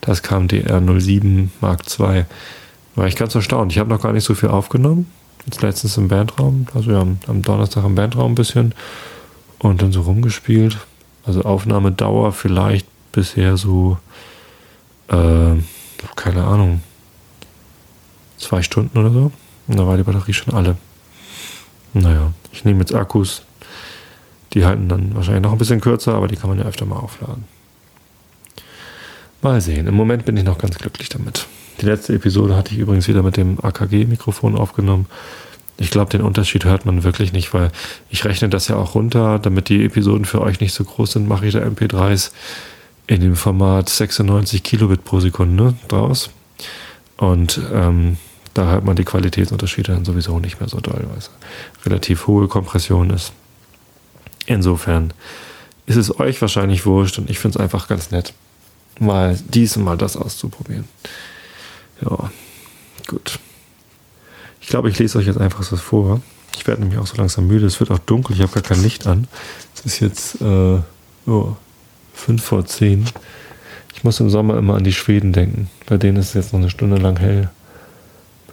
Das 0.01 0.23
kam 0.23 0.47
DR07 0.47 1.49
Mark 1.59 1.81
II. 1.99 2.25
War 2.95 3.07
ich 3.07 3.15
ganz 3.15 3.35
erstaunt. 3.35 3.71
Ich 3.71 3.79
habe 3.79 3.89
noch 3.89 4.01
gar 4.01 4.13
nicht 4.13 4.23
so 4.23 4.35
viel 4.35 4.49
aufgenommen. 4.49 5.11
Jetzt 5.45 5.61
letztens 5.61 5.97
im 5.97 6.07
Bandraum, 6.07 6.67
also 6.73 6.91
ja, 6.91 7.01
am 7.01 7.41
Donnerstag 7.41 7.83
im 7.83 7.95
Bandraum 7.95 8.31
ein 8.31 8.35
bisschen 8.35 8.73
und 9.59 9.81
dann 9.81 9.91
so 9.91 10.01
rumgespielt. 10.01 10.77
Also 11.25 11.41
Aufnahmedauer 11.41 12.31
vielleicht 12.31 12.87
bisher 13.11 13.57
so, 13.57 13.97
äh, 15.09 15.55
keine 16.15 16.43
Ahnung, 16.43 16.81
zwei 18.37 18.61
Stunden 18.61 18.97
oder 18.97 19.11
so. 19.11 19.31
Und 19.67 19.77
da 19.77 19.85
war 19.85 19.97
die 19.97 20.03
Batterie 20.03 20.33
schon 20.33 20.53
alle. 20.53 20.77
Naja, 21.93 22.33
ich 22.51 22.65
nehme 22.65 22.79
jetzt 22.79 22.93
Akkus. 22.93 23.43
Die 24.53 24.65
halten 24.65 24.87
dann 24.87 25.15
wahrscheinlich 25.15 25.43
noch 25.43 25.51
ein 25.51 25.57
bisschen 25.57 25.81
kürzer, 25.81 26.13
aber 26.13 26.27
die 26.27 26.35
kann 26.35 26.49
man 26.49 26.59
ja 26.59 26.65
öfter 26.65 26.85
mal 26.85 26.97
aufladen. 26.97 27.45
Mal 29.41 29.61
sehen. 29.61 29.87
Im 29.87 29.95
Moment 29.95 30.25
bin 30.25 30.37
ich 30.37 30.43
noch 30.43 30.57
ganz 30.57 30.77
glücklich 30.77 31.09
damit. 31.09 31.47
Die 31.81 31.85
letzte 31.85 32.13
Episode 32.13 32.55
hatte 32.55 32.73
ich 32.73 32.79
übrigens 32.79 33.07
wieder 33.07 33.23
mit 33.23 33.35
dem 33.35 33.59
AKG-Mikrofon 33.59 34.55
aufgenommen. 34.55 35.07
Ich 35.77 35.89
glaube, 35.89 36.11
den 36.11 36.21
Unterschied 36.21 36.65
hört 36.65 36.85
man 36.85 37.03
wirklich 37.03 37.33
nicht, 37.33 37.53
weil 37.53 37.71
ich 38.09 38.25
rechne 38.25 38.47
das 38.47 38.67
ja 38.67 38.75
auch 38.75 38.95
runter, 38.95 39.39
damit 39.39 39.69
die 39.69 39.83
Episoden 39.83 40.25
für 40.25 40.41
euch 40.41 40.59
nicht 40.59 40.73
so 40.73 40.83
groß 40.83 41.13
sind, 41.13 41.27
mache 41.27 41.47
ich 41.47 41.53
da 41.53 41.59
MP3s 41.59 42.31
in 43.07 43.21
dem 43.21 43.35
Format 43.35 43.89
96 43.89 44.63
Kilobit 44.63 45.03
pro 45.03 45.19
Sekunde 45.19 45.73
draus. 45.87 46.29
Und 47.17 47.59
ähm, 47.73 48.17
da 48.53 48.69
hört 48.69 48.85
man 48.85 48.95
die 48.95 49.03
Qualitätsunterschiede 49.03 49.93
dann 49.93 50.05
sowieso 50.05 50.39
nicht 50.39 50.59
mehr 50.59 50.69
so 50.69 50.79
doll, 50.79 51.05
weil 51.09 51.17
es 51.17 51.31
relativ 51.85 52.27
hohe 52.27 52.47
Kompression 52.47 53.09
ist. 53.09 53.33
Insofern 54.45 55.13
ist 55.85 55.95
es 55.95 56.19
euch 56.19 56.41
wahrscheinlich 56.41 56.85
wurscht 56.85 57.17
und 57.17 57.29
ich 57.29 57.39
finde 57.39 57.57
es 57.57 57.61
einfach 57.61 57.87
ganz 57.87 58.11
nett, 58.11 58.33
mal 58.99 59.37
dies 59.49 59.75
und 59.77 59.83
mal 59.83 59.97
das 59.97 60.17
auszuprobieren. 60.17 60.85
Ja, 62.01 62.31
gut. 63.07 63.39
Ich 64.61 64.67
glaube, 64.67 64.89
ich 64.89 64.99
lese 64.99 65.17
euch 65.17 65.27
jetzt 65.27 65.39
einfach 65.39 65.71
was 65.71 65.81
vor. 65.81 66.21
Ich 66.55 66.67
werde 66.67 66.81
nämlich 66.81 66.99
auch 66.99 67.07
so 67.07 67.17
langsam 67.17 67.47
müde. 67.47 67.65
Es 67.65 67.79
wird 67.79 67.91
auch 67.91 67.99
dunkel. 67.99 68.35
Ich 68.35 68.41
habe 68.41 68.53
gar 68.53 68.63
kein 68.63 68.81
Licht 68.81 69.07
an. 69.07 69.27
Es 69.75 69.85
ist 69.85 69.99
jetzt 69.99 70.41
äh, 70.41 70.79
oh, 71.25 71.55
5 72.13 72.43
vor 72.43 72.65
10. 72.65 73.05
Ich 73.95 74.03
muss 74.03 74.19
im 74.19 74.29
Sommer 74.29 74.57
immer 74.57 74.75
an 74.75 74.83
die 74.83 74.93
Schweden 74.93 75.33
denken. 75.33 75.69
Bei 75.85 75.97
denen 75.97 76.17
ist 76.17 76.29
es 76.29 76.33
jetzt 76.33 76.53
noch 76.53 76.59
eine 76.59 76.69
Stunde 76.69 76.97
lang 76.97 77.17
hell, 77.17 77.49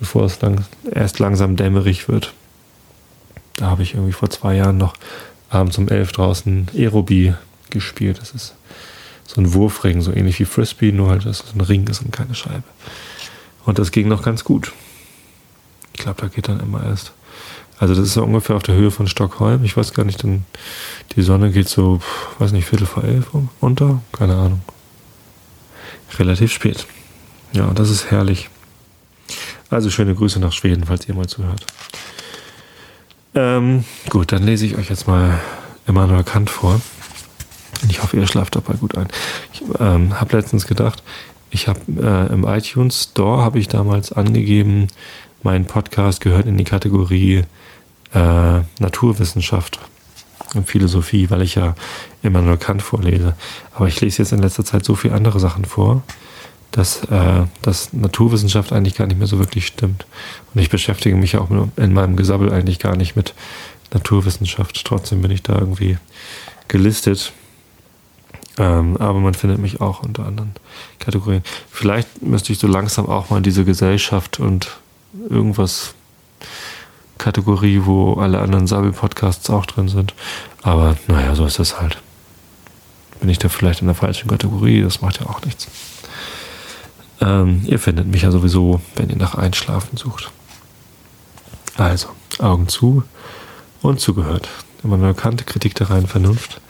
bevor 0.01 0.25
es 0.25 0.41
lang, 0.41 0.65
erst 0.91 1.19
langsam 1.19 1.55
dämmerig 1.57 2.09
wird. 2.09 2.35
Da 3.57 3.67
habe 3.67 3.83
ich 3.83 3.95
irgendwie 3.95 4.13
vor 4.13 4.31
zwei 4.31 4.57
Jahren 4.57 4.79
noch 4.79 4.95
abends 5.51 5.79
um 5.79 5.89
11 5.89 6.13
draußen 6.13 6.69
Aerobie 6.75 7.35
gespielt. 7.69 8.19
Das 8.21 8.33
ist 8.33 8.55
so 9.27 9.41
ein 9.41 9.55
Wurfring, 9.55 10.01
so 10.01 10.13
ähnlich 10.13 10.41
wie 10.41 10.45
Frisbee, 10.45 10.91
nur 10.91 11.11
halt, 11.11 11.27
dass 11.27 11.45
es 11.45 11.55
ein 11.55 11.61
Ring 11.61 11.87
ist 11.87 12.03
und 12.03 12.11
keine 12.11 12.35
Scheibe. 12.35 12.65
Und 13.65 13.79
das 13.79 13.93
ging 13.93 14.09
noch 14.09 14.23
ganz 14.23 14.43
gut. 14.43 14.73
Ich 15.95 16.01
glaube, 16.01 16.21
da 16.21 16.29
geht 16.29 16.49
dann 16.49 16.61
immer 16.61 16.83
erst. 16.85 17.13
Also 17.79 17.95
das 17.95 18.05
ist 18.05 18.15
so 18.15 18.23
ungefähr 18.23 18.57
auf 18.57 18.63
der 18.63 18.75
Höhe 18.75 18.91
von 18.91 19.07
Stockholm. 19.07 19.65
Ich 19.65 19.77
weiß 19.77 19.93
gar 19.93 20.05
nicht, 20.05 20.23
dann 20.25 20.45
die 21.17 21.23
Sonne 21.23 21.51
geht 21.51 21.69
so, 21.69 22.01
weiß 22.39 22.53
nicht, 22.53 22.67
Viertel 22.67 22.87
vor 22.87 23.05
elf 23.05 23.29
unter. 23.61 24.03
Keine 24.13 24.35
Ahnung. 24.37 24.63
Relativ 26.19 26.53
spät. 26.53 26.87
Ja, 27.53 27.71
das 27.73 27.91
ist 27.91 28.11
herrlich. 28.11 28.51
Also 29.71 29.89
schöne 29.89 30.15
Grüße 30.15 30.41
nach 30.41 30.53
Schweden, 30.53 30.85
falls 30.85 31.09
ihr 31.09 31.15
mal 31.15 31.29
zuhört. 31.29 31.65
Ähm, 33.35 33.85
gut, 34.09 34.33
dann 34.33 34.43
lese 34.43 34.67
ich 34.67 34.77
euch 34.77 34.91
jetzt 34.91 35.07
mal 35.07 35.41
Immanuel 35.87 36.25
Kant 36.25 36.51
vor. 36.51 36.81
Ich 37.89 38.03
hoffe, 38.03 38.17
ihr 38.17 38.27
schlaft 38.27 38.57
dabei 38.57 38.75
gut 38.75 38.97
ein. 38.97 39.09
Ich 39.53 39.63
ähm, 39.79 40.21
habe 40.21 40.37
letztens 40.37 40.67
gedacht, 40.67 41.03
ich 41.51 41.69
habe 41.69 41.81
äh, 42.01 42.33
im 42.33 42.45
iTunes 42.45 43.05
Store 43.11 43.43
habe 43.43 43.59
ich 43.59 43.69
damals 43.69 44.13
angegeben, 44.13 44.89
mein 45.43 45.65
Podcast 45.65 46.21
gehört 46.21 46.47
in 46.47 46.59
die 46.59 46.65
Kategorie 46.65 47.45
äh, 48.13 48.61
Naturwissenschaft 48.79 49.79
und 50.55 50.69
Philosophie, 50.69 51.31
weil 51.31 51.43
ich 51.43 51.55
ja 51.55 51.75
immer 52.23 52.43
nur 52.43 52.57
Kant 52.57 52.83
vorlese. 52.83 53.35
Aber 53.75 53.87
ich 53.87 54.01
lese 54.01 54.23
jetzt 54.23 54.33
in 54.33 54.41
letzter 54.41 54.65
Zeit 54.65 54.85
so 54.85 54.95
viele 54.95 55.15
andere 55.15 55.41
Sachen 55.41 55.65
vor, 55.65 56.03
dass, 56.73 57.05
äh, 57.05 57.45
dass 57.63 57.93
Naturwissenschaft 57.93 58.73
eigentlich 58.73 58.95
gar 58.95 59.07
nicht 59.07 59.19
mehr 59.19 59.27
so 59.27 59.39
wirklich 59.39 59.67
stimmt. 59.67 60.07
Und 60.55 60.61
ich 60.61 60.71
beschäftige 60.71 61.17
mich 61.17 61.37
auch 61.37 61.49
in 61.77 61.93
meinem 61.93 62.17
Gesabbel 62.17 62.53
eigentlich 62.53 62.79
gar 62.79 62.97
nicht 62.97 63.17
mit 63.17 63.35
Naturwissenschaft. 63.93 64.85
Trotzdem 64.85 65.23
bin 65.23 65.31
ich 65.31 65.43
da 65.43 65.59
irgendwie 65.59 65.99
gelistet. 66.69 67.33
Ähm, 68.59 68.97
aber 68.99 69.21
man 69.21 69.35
findet 69.35 69.59
mich 69.59 69.81
auch 69.81 70.03
unter 70.03 70.27
anderen 70.27 70.53
Kategorien. 70.99 71.43
Vielleicht 71.71 72.23
müsste 72.23 72.53
ich 72.53 72.59
so 72.59 72.67
langsam 72.67 73.07
auch 73.07 73.31
mal 73.31 73.41
diese 73.41 73.65
Gesellschaft 73.65 74.39
und 74.39 74.69
irgendwas 75.29 75.95
Kategorie, 77.19 77.83
wo 77.85 78.15
alle 78.15 78.41
anderen 78.41 78.67
Sabbel-Podcasts 78.67 79.51
auch 79.51 79.67
drin 79.67 79.89
sind. 79.89 80.15
Aber 80.63 80.97
naja, 81.07 81.35
so 81.35 81.45
ist 81.45 81.59
das 81.59 81.81
halt. 81.81 81.99
bin 83.21 83.29
ich 83.29 83.39
da 83.39 83.49
vielleicht 83.49 83.81
in 83.83 83.87
der 83.87 83.95
falschen 83.95 84.29
Kategorie, 84.29 84.83
das 84.83 85.01
macht 85.01 85.21
ja 85.21 85.27
auch 85.27 85.43
nichts. 85.45 85.69
Ähm, 87.21 87.63
ihr 87.67 87.79
findet 87.79 88.07
mich 88.07 88.23
ja 88.23 88.31
sowieso, 88.31 88.81
wenn 88.97 89.11
ihr 89.11 89.17
nach 89.17 89.35
Einschlafen 89.35 89.97
sucht. 89.97 90.31
Also, 91.77 92.09
Augen 92.39 92.69
zu 92.69 93.03
und 93.83 94.01
zugehört. 94.01 94.49
Immer 94.83 94.97
eine 94.97 95.09
bekannte 95.09 95.45
Kritik 95.45 95.75
der 95.75 95.91
reinen 95.91 96.07
Vernunft. 96.07 96.61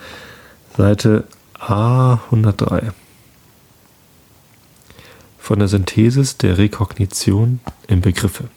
Seite 0.75 1.25
A103. 1.59 2.91
Von 5.39 5.59
der 5.59 5.67
Synthesis 5.67 6.37
der 6.37 6.57
Rekognition 6.57 7.59
im 7.87 8.01
Begriffe. 8.01 8.49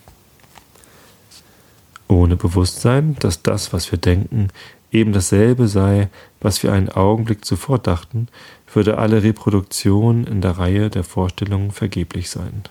Ohne 2.07 2.35
Bewusstsein, 2.35 3.15
dass 3.19 3.41
das, 3.41 3.73
was 3.73 3.91
wir 3.91 3.97
denken, 3.97 4.49
eben 4.91 5.11
dasselbe 5.11 5.67
sei, 5.67 6.09
was 6.39 6.63
wir 6.63 6.71
einen 6.71 6.89
Augenblick 6.89 7.43
zuvor 7.43 7.79
dachten, 7.79 8.27
würde 8.75 8.97
alle 8.97 9.23
Reproduktion 9.23 10.25
in 10.25 10.41
der 10.41 10.57
Reihe 10.57 10.89
der 10.89 11.03
Vorstellungen 11.03 11.71
vergeblich 11.71 12.29
sein. 12.29 12.63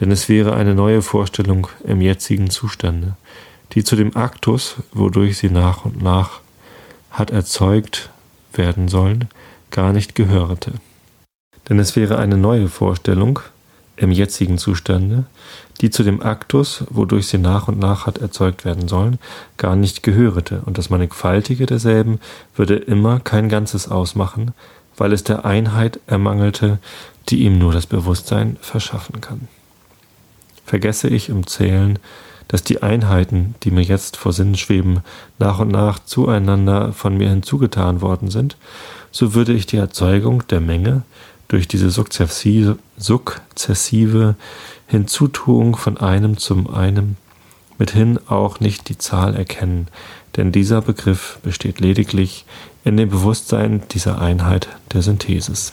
Denn 0.00 0.10
es 0.10 0.28
wäre 0.28 0.54
eine 0.54 0.74
neue 0.74 1.02
Vorstellung 1.02 1.68
im 1.84 2.00
jetzigen 2.00 2.50
Zustande, 2.50 3.16
die 3.72 3.82
zu 3.82 3.96
dem 3.96 4.16
Aktus, 4.16 4.76
wodurch 4.92 5.38
sie 5.38 5.50
nach 5.50 5.84
und 5.84 6.02
nach 6.02 6.40
hat 7.10 7.30
erzeugt 7.30 8.10
werden 8.52 8.88
sollen, 8.88 9.28
gar 9.70 9.92
nicht 9.92 10.14
gehörte. 10.14 10.72
Denn 11.68 11.78
es 11.78 11.96
wäre 11.96 12.18
eine 12.18 12.36
neue 12.36 12.68
Vorstellung 12.68 13.40
im 13.96 14.12
jetzigen 14.12 14.58
Zustande, 14.58 15.24
die 15.80 15.90
zu 15.90 16.02
dem 16.02 16.22
Aktus, 16.22 16.84
wodurch 16.90 17.28
sie 17.28 17.38
nach 17.38 17.68
und 17.68 17.78
nach 17.78 18.06
hat 18.06 18.18
erzeugt 18.18 18.64
werden 18.64 18.88
sollen, 18.88 19.18
gar 19.56 19.76
nicht 19.76 20.02
gehörte, 20.02 20.62
und 20.66 20.78
das 20.78 20.90
Mannigfaltige 20.90 21.66
derselben 21.66 22.20
würde 22.54 22.76
immer 22.76 23.20
kein 23.20 23.48
Ganzes 23.48 23.88
ausmachen, 23.88 24.52
weil 24.96 25.12
es 25.12 25.24
der 25.24 25.44
Einheit 25.44 26.00
ermangelte, 26.06 26.78
die 27.28 27.42
ihm 27.44 27.58
nur 27.58 27.72
das 27.72 27.86
Bewusstsein 27.86 28.56
verschaffen 28.60 29.20
kann. 29.20 29.48
Vergesse 30.64 31.08
ich 31.08 31.28
im 31.28 31.46
Zählen, 31.46 31.98
dass 32.48 32.62
die 32.62 32.82
Einheiten, 32.82 33.54
die 33.62 33.70
mir 33.70 33.82
jetzt 33.82 34.16
vor 34.16 34.32
Sinnen 34.32 34.56
schweben, 34.56 35.00
nach 35.38 35.58
und 35.58 35.68
nach 35.68 35.98
zueinander 35.98 36.92
von 36.92 37.16
mir 37.16 37.28
hinzugetan 37.28 38.00
worden 38.00 38.30
sind, 38.30 38.56
so 39.10 39.34
würde 39.34 39.52
ich 39.52 39.66
die 39.66 39.76
Erzeugung 39.76 40.46
der 40.48 40.60
Menge 40.60 41.02
durch 41.48 41.68
diese 41.68 41.90
sukzessive, 41.90 42.78
sukzessive 42.96 44.36
Hinzutuung 44.86 45.76
von 45.76 45.96
einem 45.96 46.36
zum 46.36 46.72
einem 46.72 47.16
mithin 47.78 48.18
auch 48.28 48.60
nicht 48.60 48.88
die 48.88 48.98
Zahl 48.98 49.34
erkennen, 49.34 49.88
denn 50.36 50.52
dieser 50.52 50.82
Begriff 50.82 51.38
besteht 51.42 51.80
lediglich 51.80 52.44
in 52.84 52.96
dem 52.96 53.08
Bewusstsein 53.08 53.82
dieser 53.90 54.20
Einheit 54.20 54.68
der 54.92 55.02
Synthesis. 55.02 55.72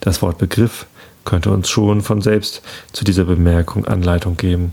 Das 0.00 0.22
Wort 0.22 0.38
Begriff 0.38 0.86
könnte 1.24 1.50
uns 1.50 1.68
schon 1.68 2.00
von 2.00 2.22
selbst 2.22 2.62
zu 2.92 3.04
dieser 3.04 3.24
Bemerkung 3.24 3.84
Anleitung 3.84 4.36
geben, 4.36 4.72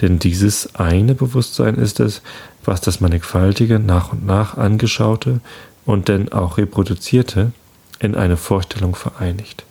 denn 0.00 0.18
dieses 0.18 0.74
eine 0.74 1.14
Bewusstsein 1.14 1.76
ist 1.76 2.00
es, 2.00 2.22
was 2.64 2.80
das 2.80 3.00
mannigfaltige, 3.00 3.78
nach 3.78 4.12
und 4.12 4.26
nach 4.26 4.56
angeschaute 4.56 5.40
und 5.84 6.08
denn 6.08 6.32
auch 6.32 6.58
reproduzierte 6.58 7.52
in 7.98 8.14
eine 8.14 8.36
Vorstellung 8.36 8.94
vereinigt. 8.94 9.64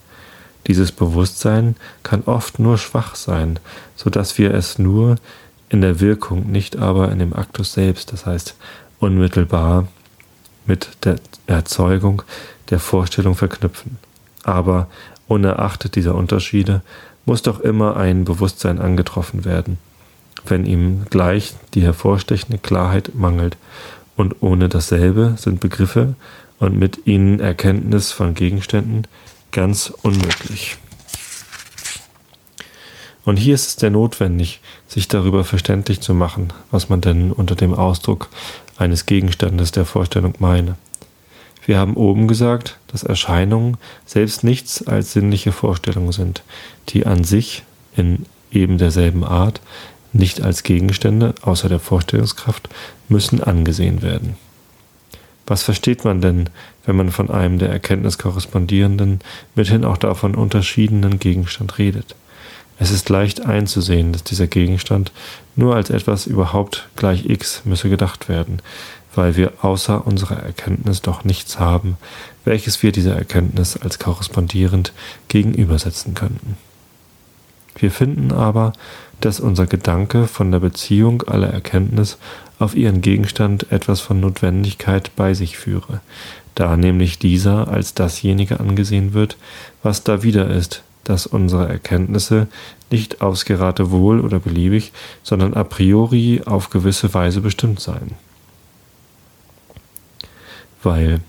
Dieses 0.67 0.91
Bewusstsein 0.91 1.75
kann 2.01 2.23
oft 2.25 2.57
nur 2.57 2.77
schwach 2.77 3.15
sein, 3.15 3.59
so 3.95 4.09
dass 4.09 4.37
wir 4.39 4.53
es 4.53 4.79
nur 4.79 5.17
in 5.69 5.81
der 5.81 5.99
Wirkung, 5.99 6.51
nicht 6.51 6.77
aber 6.77 7.11
in 7.11 7.19
dem 7.19 7.33
Aktus 7.33 7.73
selbst, 7.73 8.13
das 8.13 8.25
heißt 8.25 8.55
unmittelbar 8.99 9.87
mit 10.65 10.89
der 11.03 11.17
Erzeugung 11.47 12.21
der 12.69 12.79
Vorstellung 12.79 13.35
verknüpfen. 13.35 13.97
Aber 14.43 14.87
unerachtet 15.27 15.95
dieser 15.95 16.15
Unterschiede 16.15 16.81
muss 17.25 17.41
doch 17.41 17.59
immer 17.59 17.97
ein 17.97 18.25
Bewusstsein 18.25 18.79
angetroffen 18.79 19.45
werden, 19.45 19.77
wenn 20.45 20.65
ihm 20.65 21.05
gleich 21.09 21.55
die 21.73 21.81
hervorstechende 21.81 22.57
Klarheit 22.57 23.15
mangelt, 23.15 23.57
und 24.17 24.41
ohne 24.41 24.69
dasselbe 24.69 25.35
sind 25.37 25.59
Begriffe 25.59 26.15
und 26.59 26.77
mit 26.77 27.05
ihnen 27.05 27.41
Erkenntnis 27.41 28.13
von 28.13 28.33
Gegenständen 28.33 29.07
ganz 29.51 29.91
unmöglich. 30.03 30.77
Und 33.25 33.37
hier 33.37 33.55
ist 33.55 33.67
es 33.67 33.73
sehr 33.73 33.89
notwendig, 33.89 34.61
sich 34.87 35.07
darüber 35.07 35.43
verständlich 35.43 35.99
zu 35.99 36.13
machen, 36.13 36.53
was 36.71 36.89
man 36.89 37.01
denn 37.01 37.31
unter 37.31 37.55
dem 37.55 37.73
Ausdruck 37.73 38.29
eines 38.77 39.07
Gegenstandes 39.07 39.71
der 39.71 39.85
Vorstellung 39.85 40.35
meine. 40.39 40.75
Wir 41.65 41.79
haben 41.79 41.95
oben 41.95 42.27
gesagt, 42.27 42.77
dass 42.87 43.01
Erscheinungen 43.01 43.77
selbst 44.05 44.43
nichts 44.43 44.85
als 44.85 45.13
sinnliche 45.13 45.51
Vorstellungen 45.51 46.11
sind, 46.11 46.43
die 46.89 47.07
an 47.07 47.23
sich 47.23 47.63
in 47.95 48.27
eben 48.51 48.77
derselben 48.77 49.23
Art 49.23 49.59
nicht 50.13 50.41
als 50.41 50.61
Gegenstände 50.61 51.33
außer 51.41 51.67
der 51.67 51.79
Vorstellungskraft 51.79 52.69
müssen 53.09 53.43
angesehen 53.43 54.03
werden. 54.03 54.37
Was 55.47 55.63
versteht 55.63 56.05
man 56.05 56.21
denn, 56.21 56.49
wenn 56.85 56.95
man 56.95 57.11
von 57.11 57.29
einem 57.29 57.59
der 57.59 57.69
Erkenntnis 57.69 58.17
korrespondierenden, 58.17 59.19
mithin 59.55 59.83
auch 59.83 59.97
davon 59.97 60.35
unterschiedenen 60.35 61.19
Gegenstand 61.19 61.77
redet? 61.77 62.15
Es 62.77 62.91
ist 62.91 63.09
leicht 63.09 63.45
einzusehen, 63.45 64.11
dass 64.11 64.23
dieser 64.23 64.47
Gegenstand 64.47 65.11
nur 65.55 65.75
als 65.75 65.89
etwas 65.89 66.27
überhaupt 66.27 66.89
gleich 66.95 67.25
x 67.25 67.61
müsse 67.63 67.89
gedacht 67.89 68.27
werden, 68.27 68.61
weil 69.15 69.35
wir 69.37 69.53
außer 69.61 70.05
unserer 70.05 70.43
Erkenntnis 70.43 71.01
doch 71.01 71.23
nichts 71.23 71.59
haben, 71.59 71.97
welches 72.43 72.83
wir 72.83 72.91
dieser 72.91 73.15
Erkenntnis 73.15 73.77
als 73.77 73.97
korrespondierend 73.97 74.91
gegenübersetzen 75.29 76.13
könnten. 76.13 76.57
Wir 77.77 77.91
finden 77.91 78.31
aber, 78.31 78.73
dass 79.21 79.39
unser 79.39 79.65
Gedanke 79.65 80.27
von 80.27 80.51
der 80.51 80.59
Beziehung 80.59 81.23
aller 81.23 81.49
Erkenntnis 81.49 82.17
auf 82.59 82.75
ihren 82.75 83.01
Gegenstand 83.01 83.71
etwas 83.71 84.01
von 84.01 84.19
Notwendigkeit 84.19 85.11
bei 85.15 85.33
sich 85.33 85.57
führe, 85.57 86.01
da 86.55 86.77
nämlich 86.77 87.19
dieser 87.19 87.67
als 87.67 87.93
dasjenige 87.93 88.59
angesehen 88.59 89.13
wird, 89.13 89.37
was 89.83 90.03
da 90.03 90.23
wieder 90.23 90.49
ist, 90.49 90.83
dass 91.05 91.25
unsere 91.25 91.69
Erkenntnisse 91.69 92.47
nicht 92.91 93.21
aufs 93.21 93.45
Gerate 93.45 93.91
wohl 93.91 94.19
oder 94.19 94.39
beliebig, 94.39 94.91
sondern 95.23 95.53
a 95.53 95.63
priori 95.63 96.41
auf 96.45 96.69
gewisse 96.69 97.13
Weise 97.13 97.41
bestimmt 97.41 97.79
seien. 97.79 98.11
Weil, 100.83 101.21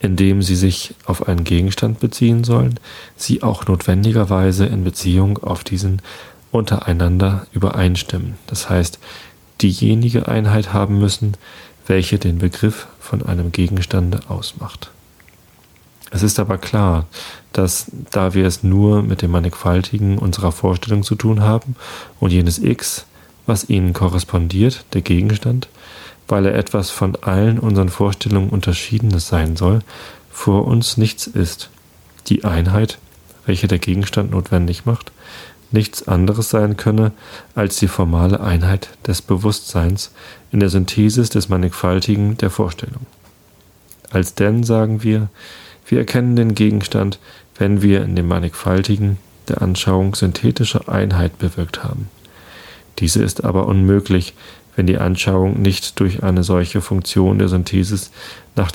indem 0.00 0.42
sie 0.42 0.56
sich 0.56 0.94
auf 1.04 1.28
einen 1.28 1.44
Gegenstand 1.44 2.00
beziehen 2.00 2.44
sollen, 2.44 2.78
sie 3.16 3.42
auch 3.42 3.66
notwendigerweise 3.66 4.66
in 4.66 4.84
Beziehung 4.84 5.38
auf 5.38 5.64
diesen 5.64 6.02
untereinander 6.50 7.46
übereinstimmen. 7.52 8.34
Das 8.46 8.70
heißt, 8.70 8.98
diejenige 9.60 10.28
Einheit 10.28 10.72
haben 10.72 10.98
müssen, 10.98 11.36
welche 11.86 12.18
den 12.18 12.38
Begriff 12.38 12.86
von 13.00 13.22
einem 13.22 13.52
Gegenstande 13.52 14.20
ausmacht. 14.28 14.90
Es 16.10 16.22
ist 16.22 16.38
aber 16.38 16.58
klar, 16.58 17.06
dass 17.52 17.90
da 18.10 18.34
wir 18.34 18.46
es 18.46 18.62
nur 18.62 19.02
mit 19.02 19.22
dem 19.22 19.30
Mannigfaltigen 19.30 20.18
unserer 20.18 20.52
Vorstellung 20.52 21.02
zu 21.02 21.14
tun 21.14 21.42
haben 21.42 21.76
und 22.20 22.32
jenes 22.32 22.58
X, 22.58 23.04
was 23.46 23.68
ihnen 23.68 23.92
korrespondiert, 23.92 24.84
der 24.92 25.02
Gegenstand, 25.02 25.68
weil 26.28 26.46
er 26.46 26.54
etwas 26.54 26.90
von 26.90 27.16
allen 27.16 27.58
unseren 27.58 27.88
Vorstellungen 27.88 28.50
unterschiedenes 28.50 29.28
sein 29.28 29.56
soll, 29.56 29.80
vor 30.30 30.66
uns 30.66 30.96
nichts 30.96 31.26
ist. 31.26 31.70
Die 32.28 32.44
Einheit, 32.44 32.98
welche 33.46 33.68
der 33.68 33.78
Gegenstand 33.78 34.30
notwendig 34.30 34.84
macht, 34.84 35.12
nichts 35.70 36.06
anderes 36.08 36.50
sein 36.50 36.76
könne 36.76 37.12
als 37.54 37.76
die 37.76 37.88
formale 37.88 38.40
Einheit 38.40 38.90
des 39.06 39.22
Bewusstseins 39.22 40.12
in 40.50 40.60
der 40.60 40.68
Synthesis 40.68 41.30
des 41.30 41.48
Mannigfaltigen 41.48 42.36
der 42.38 42.50
Vorstellung. 42.50 43.06
Als 44.10 44.34
denn 44.34 44.64
sagen 44.64 45.02
wir, 45.02 45.28
wir 45.88 45.98
erkennen 45.98 46.36
den 46.36 46.54
Gegenstand, 46.54 47.18
wenn 47.56 47.82
wir 47.82 48.02
in 48.02 48.14
dem 48.14 48.28
Mannigfaltigen 48.28 49.18
der 49.48 49.62
Anschauung 49.62 50.14
synthetische 50.14 50.88
Einheit 50.88 51.38
bewirkt 51.38 51.82
haben. 51.82 52.08
Diese 52.98 53.22
ist 53.22 53.44
aber 53.44 53.66
unmöglich, 53.66 54.34
wenn 54.76 54.86
die 54.86 54.98
Anschauung 54.98 55.60
nicht 55.60 55.98
durch 55.98 56.22
eine 56.22 56.44
solche 56.44 56.80
Funktion 56.80 57.38
der 57.38 57.48
Synthesis 57.48 58.12
nach, 58.54 58.70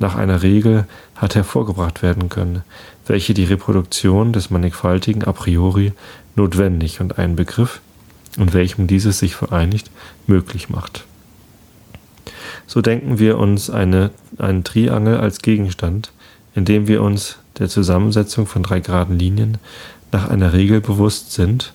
nach, 0.00 0.16
einer 0.16 0.42
Regel 0.42 0.86
hat 1.14 1.36
hervorgebracht 1.36 2.02
werden 2.02 2.28
können, 2.28 2.64
welche 3.06 3.34
die 3.34 3.44
Reproduktion 3.44 4.32
des 4.32 4.50
Mannigfaltigen 4.50 5.22
a 5.22 5.32
priori 5.32 5.92
notwendig 6.34 7.00
und 7.00 7.18
einen 7.18 7.36
Begriff, 7.36 7.80
in 8.36 8.52
welchem 8.52 8.88
dieses 8.88 9.20
sich 9.20 9.36
vereinigt, 9.36 9.90
möglich 10.26 10.70
macht. 10.70 11.04
So 12.66 12.80
denken 12.80 13.18
wir 13.18 13.38
uns 13.38 13.70
eine, 13.70 14.10
einen 14.38 14.64
Triangel 14.64 15.18
als 15.18 15.40
Gegenstand, 15.40 16.10
indem 16.54 16.88
wir 16.88 17.02
uns 17.02 17.38
der 17.58 17.68
Zusammensetzung 17.68 18.46
von 18.46 18.62
drei 18.62 18.80
geraden 18.80 19.18
Linien 19.18 19.58
nach 20.12 20.28
einer 20.28 20.52
Regel 20.52 20.80
bewusst 20.80 21.32
sind, 21.32 21.72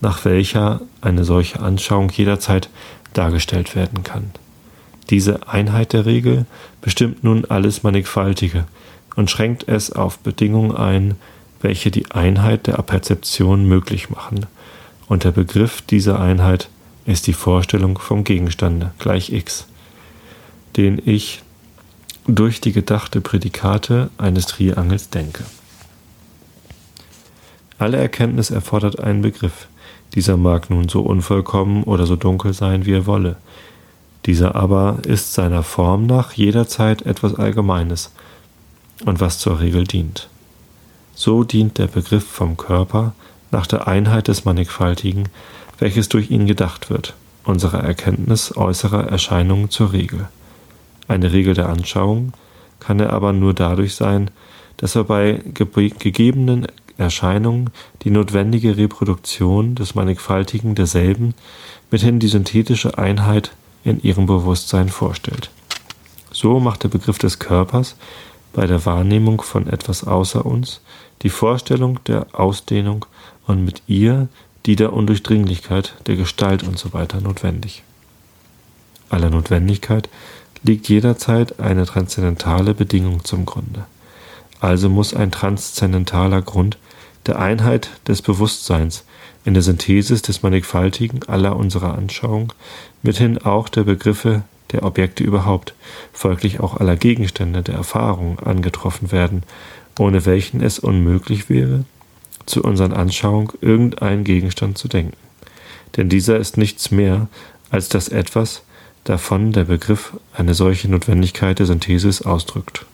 nach 0.00 0.24
welcher 0.24 0.80
eine 1.00 1.24
solche 1.24 1.60
Anschauung 1.60 2.10
jederzeit 2.10 2.68
dargestellt 3.12 3.74
werden 3.74 4.02
kann. 4.02 4.30
Diese 5.10 5.48
Einheit 5.48 5.92
der 5.92 6.04
Regel 6.04 6.46
bestimmt 6.80 7.22
nun 7.24 7.44
alles 7.44 7.82
Mannigfaltige 7.82 8.64
und 9.14 9.30
schränkt 9.30 9.68
es 9.68 9.92
auf 9.92 10.18
Bedingungen 10.18 10.76
ein, 10.76 11.14
welche 11.62 11.90
die 11.90 12.10
Einheit 12.10 12.66
der 12.66 12.78
Aperzeption 12.78 13.66
möglich 13.66 14.10
machen. 14.10 14.46
Und 15.08 15.24
der 15.24 15.30
Begriff 15.30 15.80
dieser 15.82 16.20
Einheit 16.20 16.68
ist 17.06 17.26
die 17.26 17.32
Vorstellung 17.32 17.98
vom 17.98 18.24
Gegenstande 18.24 18.92
gleich 18.98 19.32
x, 19.32 19.66
den 20.76 21.00
ich 21.04 21.42
durch 22.26 22.60
die 22.60 22.72
gedachte 22.72 23.20
Prädikate 23.20 24.10
eines 24.18 24.46
Triangels 24.46 25.10
denke. 25.10 25.44
Alle 27.78 27.98
Erkenntnis 27.98 28.50
erfordert 28.50 29.00
einen 29.00 29.22
Begriff. 29.22 29.68
Dieser 30.14 30.36
mag 30.36 30.70
nun 30.70 30.88
so 30.88 31.02
unvollkommen 31.02 31.84
oder 31.84 32.06
so 32.06 32.16
dunkel 32.16 32.52
sein, 32.52 32.86
wie 32.86 32.94
er 32.94 33.06
wolle. 33.06 33.36
Dieser 34.24 34.56
aber 34.56 34.98
ist 35.06 35.34
seiner 35.34 35.62
Form 35.62 36.06
nach 36.06 36.32
jederzeit 36.32 37.02
etwas 37.02 37.34
Allgemeines 37.34 38.12
und 39.04 39.20
was 39.20 39.38
zur 39.38 39.60
Regel 39.60 39.84
dient. 39.84 40.28
So 41.14 41.44
dient 41.44 41.78
der 41.78 41.86
Begriff 41.86 42.26
vom 42.26 42.56
Körper 42.56 43.14
nach 43.50 43.66
der 43.66 43.86
Einheit 43.86 44.28
des 44.28 44.44
Mannigfaltigen, 44.44 45.28
welches 45.78 46.08
durch 46.08 46.30
ihn 46.30 46.46
gedacht 46.46 46.90
wird, 46.90 47.14
unserer 47.44 47.84
Erkenntnis 47.84 48.56
äußerer 48.56 49.06
Erscheinungen 49.06 49.70
zur 49.70 49.92
Regel. 49.92 50.28
Eine 51.08 51.32
Regel 51.32 51.54
der 51.54 51.68
Anschauung 51.68 52.32
kann 52.80 53.00
er 53.00 53.12
aber 53.12 53.32
nur 53.32 53.54
dadurch 53.54 53.94
sein, 53.94 54.30
dass 54.76 54.96
er 54.96 55.04
bei 55.04 55.40
gegebenen 55.54 56.66
Erscheinungen 56.98 57.70
die 58.02 58.10
notwendige 58.10 58.76
Reproduktion 58.76 59.74
des 59.74 59.94
Mannigfaltigen 59.94 60.74
derselben 60.74 61.34
mithin 61.90 62.18
die 62.18 62.28
synthetische 62.28 62.98
Einheit 62.98 63.52
in 63.84 64.02
ihrem 64.02 64.26
Bewusstsein 64.26 64.88
vorstellt. 64.88 65.50
So 66.32 66.60
macht 66.60 66.82
der 66.82 66.88
Begriff 66.88 67.18
des 67.18 67.38
Körpers 67.38 67.96
bei 68.52 68.66
der 68.66 68.84
Wahrnehmung 68.84 69.42
von 69.42 69.66
etwas 69.66 70.04
außer 70.04 70.44
uns 70.44 70.80
die 71.22 71.28
Vorstellung 71.30 72.02
der 72.04 72.26
Ausdehnung 72.32 73.06
und 73.46 73.64
mit 73.64 73.82
ihr 73.86 74.28
die 74.66 74.76
der 74.76 74.92
Undurchdringlichkeit, 74.92 75.94
der 76.06 76.16
Gestalt 76.16 76.66
usw. 76.66 77.06
So 77.10 77.20
notwendig. 77.20 77.84
Aller 79.08 79.30
Notwendigkeit 79.30 80.08
liegt 80.62 80.88
jederzeit 80.88 81.60
eine 81.60 81.86
transzendentale 81.86 82.74
Bedingung 82.74 83.24
zum 83.24 83.46
Grunde. 83.46 83.84
Also 84.60 84.88
muss 84.88 85.14
ein 85.14 85.30
transzendentaler 85.30 86.42
Grund 86.42 86.78
der 87.26 87.38
Einheit 87.38 87.90
des 88.08 88.22
Bewusstseins 88.22 89.04
in 89.44 89.54
der 89.54 89.62
Synthesis 89.62 90.22
des 90.22 90.42
Mannigfaltigen 90.42 91.20
aller 91.28 91.56
unserer 91.56 91.96
Anschauung, 91.96 92.52
mithin 93.02 93.38
auch 93.38 93.68
der 93.68 93.84
Begriffe 93.84 94.42
der 94.72 94.82
Objekte 94.82 95.22
überhaupt, 95.22 95.74
folglich 96.12 96.60
auch 96.60 96.78
aller 96.78 96.96
Gegenstände 96.96 97.62
der 97.62 97.76
Erfahrung 97.76 98.40
angetroffen 98.40 99.12
werden, 99.12 99.44
ohne 99.98 100.26
welchen 100.26 100.62
es 100.62 100.78
unmöglich 100.78 101.48
wäre, 101.48 101.84
zu 102.46 102.62
unseren 102.62 102.92
Anschauungen 102.92 103.50
irgendeinen 103.60 104.24
Gegenstand 104.24 104.78
zu 104.78 104.88
denken. 104.88 105.16
Denn 105.96 106.08
dieser 106.08 106.38
ist 106.38 106.56
nichts 106.56 106.90
mehr 106.90 107.28
als 107.70 107.88
das 107.88 108.08
etwas, 108.08 108.62
davon 109.06 109.52
der 109.52 109.64
Begriff 109.64 110.14
eine 110.34 110.54
solche 110.54 110.90
Notwendigkeit 110.90 111.58
der 111.58 111.66
Synthesis 111.66 112.22
ausdrückt. 112.22 112.86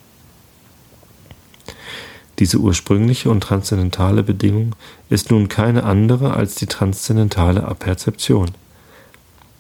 Diese 2.39 2.59
ursprüngliche 2.59 3.31
und 3.31 3.41
transzendentale 3.41 4.23
Bedingung 4.23 4.75
ist 5.09 5.31
nun 5.31 5.49
keine 5.49 5.85
andere 5.85 6.35
als 6.35 6.55
die 6.55 6.67
transzendentale 6.67 7.65
Aperzeption. 7.65 8.51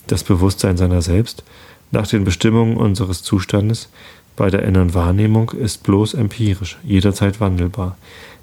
Das 0.07 0.25
Bewusstsein 0.25 0.77
seiner 0.77 1.01
selbst, 1.01 1.43
nach 1.91 2.07
den 2.07 2.25
Bestimmungen 2.25 2.77
unseres 2.77 3.23
Zustandes, 3.23 3.89
bei 4.37 4.51
der 4.51 4.63
inneren 4.63 4.95
Wahrnehmung 4.95 5.51
ist 5.51 5.83
bloß 5.83 6.15
empirisch, 6.15 6.79
jederzeit 6.83 7.41
wandelbar. 7.41 7.97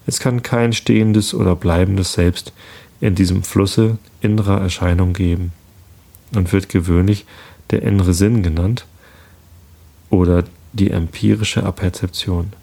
Es 0.05 0.19
kann 0.19 0.41
kein 0.41 0.73
stehendes 0.73 1.33
oder 1.33 1.55
bleibendes 1.55 2.13
Selbst 2.13 2.53
in 3.01 3.15
diesem 3.15 3.43
Flusse 3.43 3.97
innerer 4.21 4.61
Erscheinung 4.61 5.13
geben 5.13 5.51
und 6.33 6.53
wird 6.53 6.69
gewöhnlich 6.69 7.25
der 7.71 7.83
innere 7.83 8.13
Sinn 8.13 8.43
genannt 8.43 8.85
oder 10.09 10.43
die 10.73 10.91
empirische 10.91 11.63
Aperzeption. 11.63 12.53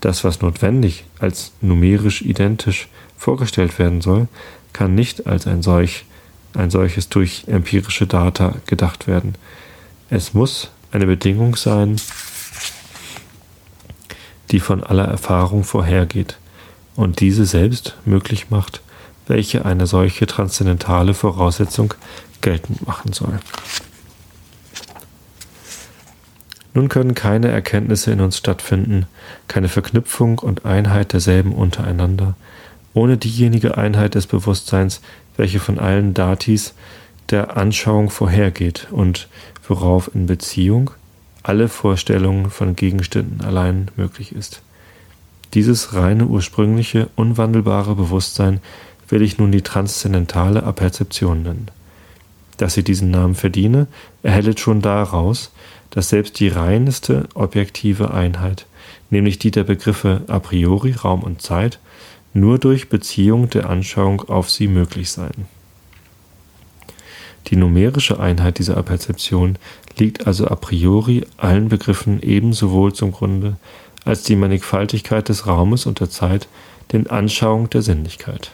Das, 0.00 0.24
was 0.24 0.40
notwendig 0.40 1.04
als 1.18 1.52
numerisch 1.60 2.22
identisch 2.22 2.88
vorgestellt 3.16 3.78
werden 3.78 4.00
soll, 4.00 4.28
kann 4.72 4.94
nicht 4.94 5.26
als 5.26 5.46
ein, 5.46 5.62
solch, 5.62 6.04
ein 6.54 6.70
solches 6.70 7.08
durch 7.08 7.44
empirische 7.46 8.06
Data 8.06 8.56
gedacht 8.66 9.06
werden. 9.06 9.34
Es 10.10 10.34
muss 10.34 10.70
eine 10.92 11.06
Bedingung 11.06 11.56
sein, 11.56 11.96
die 14.50 14.60
von 14.60 14.84
aller 14.84 15.06
Erfahrung 15.06 15.64
vorhergeht 15.64 16.38
und 16.94 17.20
diese 17.20 17.46
selbst 17.46 17.96
möglich 18.04 18.50
macht, 18.50 18.80
welche 19.26 19.64
eine 19.64 19.86
solche 19.86 20.26
transzendentale 20.26 21.14
Voraussetzung 21.14 21.94
geltend 22.40 22.86
machen 22.86 23.12
soll. 23.12 23.40
Nun 26.76 26.90
können 26.90 27.14
keine 27.14 27.48
Erkenntnisse 27.48 28.12
in 28.12 28.20
uns 28.20 28.36
stattfinden, 28.36 29.06
keine 29.48 29.70
Verknüpfung 29.70 30.38
und 30.38 30.66
Einheit 30.66 31.14
derselben 31.14 31.54
untereinander, 31.54 32.34
ohne 32.92 33.16
diejenige 33.16 33.78
Einheit 33.78 34.14
des 34.14 34.26
Bewusstseins, 34.26 35.00
welche 35.38 35.58
von 35.58 35.78
allen 35.78 36.12
Datis 36.12 36.74
der 37.30 37.56
Anschauung 37.56 38.10
vorhergeht 38.10 38.88
und 38.90 39.28
worauf 39.66 40.14
in 40.14 40.26
Beziehung 40.26 40.90
alle 41.42 41.68
Vorstellungen 41.68 42.50
von 42.50 42.76
Gegenständen 42.76 43.40
allein 43.40 43.90
möglich 43.96 44.32
ist. 44.32 44.60
Dieses 45.54 45.94
reine, 45.94 46.26
ursprüngliche, 46.26 47.08
unwandelbare 47.16 47.94
Bewusstsein 47.94 48.60
will 49.08 49.22
ich 49.22 49.38
nun 49.38 49.50
die 49.50 49.62
transzendentale 49.62 50.62
Aperzeption 50.62 51.42
nennen. 51.42 51.70
Dass 52.56 52.74
sie 52.74 52.82
diesen 52.82 53.10
Namen 53.10 53.34
verdiene, 53.34 53.86
erhellet 54.22 54.60
schon 54.60 54.80
daraus, 54.80 55.52
dass 55.90 56.08
selbst 56.08 56.40
die 56.40 56.48
reineste 56.48 57.28
objektive 57.34 58.12
Einheit, 58.12 58.66
nämlich 59.10 59.38
die 59.38 59.50
der 59.50 59.64
Begriffe 59.64 60.22
a 60.26 60.38
priori 60.38 60.92
Raum 60.92 61.22
und 61.22 61.42
Zeit, 61.42 61.78
nur 62.32 62.58
durch 62.58 62.88
Beziehung 62.88 63.48
der 63.50 63.70
Anschauung 63.70 64.28
auf 64.28 64.50
sie 64.50 64.68
möglich 64.68 65.10
seien. 65.10 65.46
Die 67.48 67.56
numerische 67.56 68.18
Einheit 68.18 68.58
dieser 68.58 68.82
Perzeption 68.82 69.56
liegt 69.96 70.26
also 70.26 70.48
a 70.48 70.56
priori 70.56 71.24
allen 71.36 71.68
Begriffen 71.68 72.20
ebenso 72.20 72.72
wohl 72.72 72.92
zum 72.92 73.12
Grunde 73.12 73.56
als 74.04 74.22
die 74.22 74.36
Mannigfaltigkeit 74.36 75.28
des 75.28 75.46
Raumes 75.46 75.86
und 75.86 76.00
der 76.00 76.10
Zeit 76.10 76.48
den 76.92 77.08
Anschauung 77.08 77.70
der 77.70 77.82
Sinnlichkeit. 77.82 78.50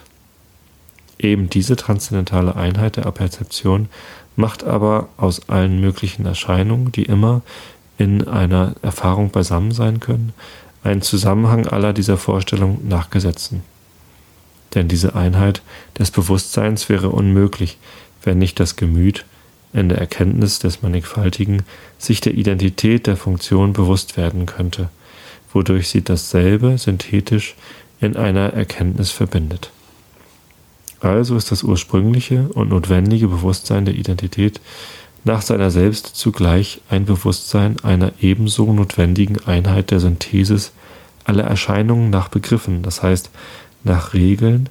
Eben 1.19 1.49
diese 1.49 1.75
transzendentale 1.75 2.55
Einheit 2.55 2.97
der 2.97 3.05
Aperzeption 3.05 3.87
macht 4.35 4.63
aber 4.63 5.09
aus 5.17 5.47
allen 5.49 5.79
möglichen 5.79 6.25
Erscheinungen, 6.25 6.91
die 6.91 7.03
immer 7.03 7.41
in 7.97 8.27
einer 8.27 8.75
Erfahrung 8.81 9.29
beisammen 9.29 9.71
sein 9.71 9.99
können, 9.99 10.33
einen 10.83 11.01
Zusammenhang 11.01 11.67
aller 11.67 11.93
dieser 11.93 12.17
Vorstellungen 12.17 12.87
nachgesetzen. 12.87 13.63
Denn 14.73 14.87
diese 14.87 15.15
Einheit 15.15 15.61
des 15.97 16.11
Bewusstseins 16.11 16.89
wäre 16.89 17.09
unmöglich, 17.09 17.77
wenn 18.23 18.39
nicht 18.39 18.59
das 18.59 18.75
Gemüt 18.75 19.25
in 19.71 19.89
der 19.89 19.99
Erkenntnis 19.99 20.59
des 20.59 20.81
Mannigfaltigen 20.81 21.63
sich 21.97 22.21
der 22.21 22.33
Identität 22.33 23.07
der 23.07 23.17
Funktion 23.17 23.73
bewusst 23.73 24.17
werden 24.17 24.45
könnte, 24.45 24.89
wodurch 25.51 25.89
sie 25.89 26.03
dasselbe 26.03 26.77
synthetisch 26.77 27.55
in 27.99 28.17
einer 28.17 28.53
Erkenntnis 28.53 29.11
verbindet. 29.11 29.71
Also 31.03 31.35
ist 31.35 31.51
das 31.51 31.63
ursprüngliche 31.63 32.47
und 32.53 32.69
notwendige 32.69 33.27
Bewusstsein 33.27 33.83
der 33.83 33.93
Identität 33.93 34.61
nach 35.25 35.41
seiner 35.41 35.69
selbst 35.69 36.15
zugleich 36.15 36.79
ein 36.89 37.03
Bewusstsein 37.03 37.75
einer 37.83 38.13
ebenso 38.21 38.71
notwendigen 38.71 39.37
Einheit 39.45 39.91
der 39.91 39.99
Synthesis 39.99 40.71
aller 41.25 41.43
Erscheinungen 41.43 42.09
nach 42.09 42.29
Begriffen, 42.29 42.83
das 42.83 43.03
heißt 43.03 43.31
nach 43.83 44.13
Regeln, 44.13 44.69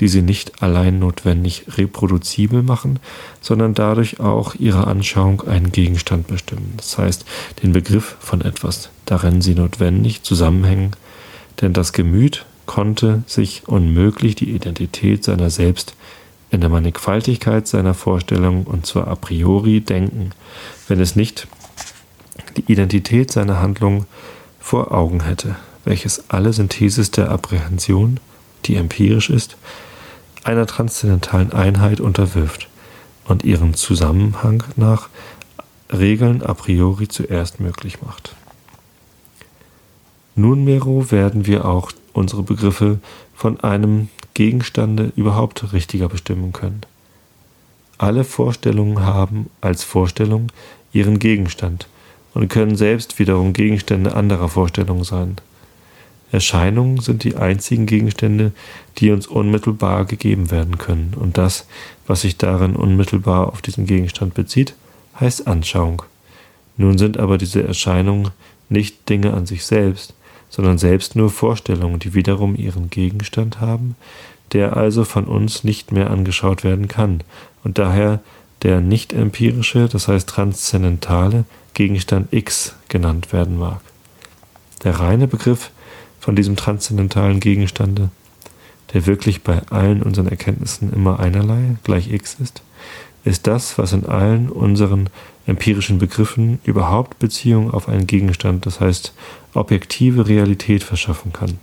die 0.00 0.08
sie 0.08 0.22
nicht 0.22 0.62
allein 0.62 0.98
notwendig 0.98 1.66
reproduzibel 1.76 2.62
machen, 2.62 2.98
sondern 3.42 3.74
dadurch 3.74 4.20
auch 4.20 4.54
ihrer 4.54 4.86
Anschauung 4.86 5.42
einen 5.42 5.70
Gegenstand 5.70 6.28
bestimmen, 6.28 6.72
das 6.78 6.96
heißt 6.96 7.26
den 7.62 7.72
Begriff 7.72 8.16
von 8.20 8.40
etwas, 8.40 8.88
darin 9.04 9.42
sie 9.42 9.54
notwendig 9.54 10.22
zusammenhängen, 10.22 10.92
denn 11.60 11.74
das 11.74 11.92
Gemüt 11.92 12.46
konnte 12.66 13.22
sich 13.26 13.66
unmöglich 13.66 14.34
die 14.34 14.50
Identität 14.50 15.24
seiner 15.24 15.50
selbst 15.50 15.94
in 16.50 16.60
der 16.60 16.70
Mannigfaltigkeit 16.70 17.66
seiner 17.66 17.94
Vorstellungen 17.94 18.64
und 18.64 18.86
zwar 18.86 19.08
a 19.08 19.16
priori 19.16 19.80
denken, 19.80 20.30
wenn 20.88 21.00
es 21.00 21.16
nicht 21.16 21.48
die 22.56 22.70
Identität 22.72 23.32
seiner 23.32 23.60
Handlung 23.60 24.06
vor 24.60 24.92
Augen 24.92 25.24
hätte, 25.24 25.56
welches 25.84 26.30
alle 26.30 26.52
Synthesis 26.52 27.10
der 27.10 27.30
Apprehension, 27.30 28.20
die 28.64 28.76
empirisch 28.76 29.30
ist, 29.30 29.56
einer 30.44 30.66
transzendentalen 30.66 31.52
Einheit 31.52 32.00
unterwirft 32.00 32.68
und 33.24 33.44
ihren 33.44 33.74
Zusammenhang 33.74 34.62
nach 34.76 35.08
Regeln 35.92 36.42
a 36.42 36.54
priori 36.54 37.08
zuerst 37.08 37.60
möglich 37.60 38.02
macht. 38.02 38.34
Nunmehro 40.36 41.10
werden 41.10 41.46
wir 41.46 41.64
auch 41.64 41.92
unsere 42.14 42.42
Begriffe 42.42 43.00
von 43.34 43.60
einem 43.60 44.08
Gegenstande 44.32 45.12
überhaupt 45.16 45.72
richtiger 45.72 46.08
bestimmen 46.08 46.52
können. 46.52 46.80
Alle 47.98 48.24
Vorstellungen 48.24 49.00
haben 49.00 49.50
als 49.60 49.84
Vorstellung 49.84 50.50
ihren 50.92 51.18
Gegenstand 51.18 51.86
und 52.32 52.48
können 52.48 52.76
selbst 52.76 53.18
wiederum 53.18 53.52
Gegenstände 53.52 54.16
anderer 54.16 54.48
Vorstellungen 54.48 55.04
sein. 55.04 55.36
Erscheinungen 56.32 56.98
sind 56.98 57.22
die 57.22 57.36
einzigen 57.36 57.86
Gegenstände, 57.86 58.50
die 58.98 59.12
uns 59.12 59.28
unmittelbar 59.28 60.04
gegeben 60.04 60.50
werden 60.50 60.78
können, 60.78 61.14
und 61.14 61.38
das, 61.38 61.66
was 62.08 62.22
sich 62.22 62.36
darin 62.36 62.74
unmittelbar 62.74 63.48
auf 63.52 63.62
diesen 63.62 63.86
Gegenstand 63.86 64.34
bezieht, 64.34 64.74
heißt 65.20 65.46
Anschauung. 65.46 66.02
Nun 66.76 66.98
sind 66.98 67.18
aber 67.18 67.38
diese 67.38 67.62
Erscheinungen 67.62 68.30
nicht 68.68 69.08
Dinge 69.08 69.32
an 69.32 69.46
sich 69.46 69.64
selbst, 69.64 70.14
sondern 70.54 70.78
selbst 70.78 71.16
nur 71.16 71.30
Vorstellungen, 71.30 71.98
die 71.98 72.14
wiederum 72.14 72.54
ihren 72.54 72.88
Gegenstand 72.88 73.60
haben, 73.60 73.96
der 74.52 74.76
also 74.76 75.02
von 75.02 75.24
uns 75.24 75.64
nicht 75.64 75.90
mehr 75.90 76.10
angeschaut 76.10 76.62
werden 76.62 76.86
kann 76.86 77.24
und 77.64 77.78
daher 77.78 78.20
der 78.62 78.80
nicht 78.80 79.12
empirische, 79.12 79.88
das 79.88 80.06
heißt 80.06 80.28
transzendentale 80.28 81.42
Gegenstand 81.74 82.32
X 82.32 82.76
genannt 82.88 83.32
werden 83.32 83.58
mag. 83.58 83.80
Der 84.84 85.00
reine 85.00 85.26
Begriff 85.26 85.72
von 86.20 86.36
diesem 86.36 86.54
transzendentalen 86.54 87.40
Gegenstande, 87.40 88.10
der 88.92 89.06
wirklich 89.06 89.42
bei 89.42 89.60
allen 89.70 90.04
unseren 90.04 90.28
Erkenntnissen 90.28 90.92
immer 90.92 91.18
einerlei, 91.18 91.78
gleich 91.82 92.12
X 92.12 92.36
ist, 92.40 92.62
ist 93.24 93.46
das, 93.46 93.78
was 93.78 93.92
in 93.92 94.06
allen 94.06 94.50
unseren 94.50 95.08
empirischen 95.46 95.98
Begriffen 95.98 96.58
überhaupt 96.64 97.18
Beziehung 97.18 97.72
auf 97.72 97.88
einen 97.88 98.06
Gegenstand, 98.06 98.66
das 98.66 98.80
heißt 98.80 99.12
objektive 99.54 100.28
Realität 100.28 100.82
verschaffen 100.82 101.32
kann. 101.32 101.58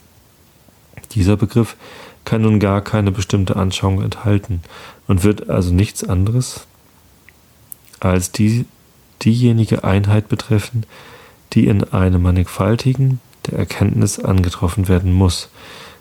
Dieser 1.12 1.38
Begriff 1.38 1.76
kann 2.26 2.42
nun 2.44 2.60
gar 2.60 2.82
keine 2.82 3.12
bestimmte 3.12 3.56
Anschauung 3.56 4.02
enthalten 4.02 4.62
und 5.08 5.24
wird 5.24 5.50
also 5.50 5.74
nichts 5.74 6.04
anderes 6.04 6.68
als 8.00 8.32
die, 8.32 8.66
diejenige 9.22 9.84
Einheit 9.84 10.30
betreffen, 10.30 10.86
die 11.54 11.68
in 11.68 11.84
einem 11.84 12.22
mannigfaltigen 12.22 13.20
der 13.48 13.60
Erkenntnis 13.60 14.20
angetroffen 14.20 14.88
werden 14.88 15.14
muss, 15.14 15.50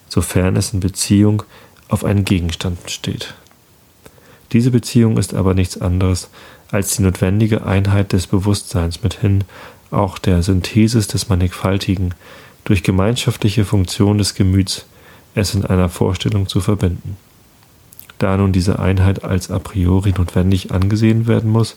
sofern 0.08 0.56
es 0.56 0.72
in 0.72 0.80
Beziehung 0.80 1.42
auf 1.88 2.04
einen 2.04 2.24
Gegenstand 2.24 2.90
steht. 2.90 3.34
Diese 4.52 4.70
Beziehung 4.70 5.16
ist 5.16 5.34
aber 5.34 5.54
nichts 5.54 5.80
anderes 5.80 6.28
als 6.70 6.96
die 6.96 7.02
notwendige 7.02 7.64
Einheit 7.64 8.12
des 8.12 8.26
Bewusstseins 8.26 9.02
mithin 9.02 9.44
auch 9.90 10.18
der 10.18 10.42
Synthesis 10.42 11.08
des 11.08 11.28
Mannigfaltigen 11.28 12.14
durch 12.64 12.82
gemeinschaftliche 12.82 13.64
Funktion 13.64 14.18
des 14.18 14.34
Gemüts 14.34 14.86
es 15.34 15.54
in 15.54 15.64
einer 15.64 15.88
Vorstellung 15.88 16.48
zu 16.48 16.60
verbinden. 16.60 17.16
Da 18.18 18.36
nun 18.36 18.52
diese 18.52 18.78
Einheit 18.78 19.24
als 19.24 19.50
a 19.50 19.58
priori 19.58 20.12
notwendig 20.16 20.72
angesehen 20.72 21.26
werden 21.26 21.50
muss, 21.50 21.76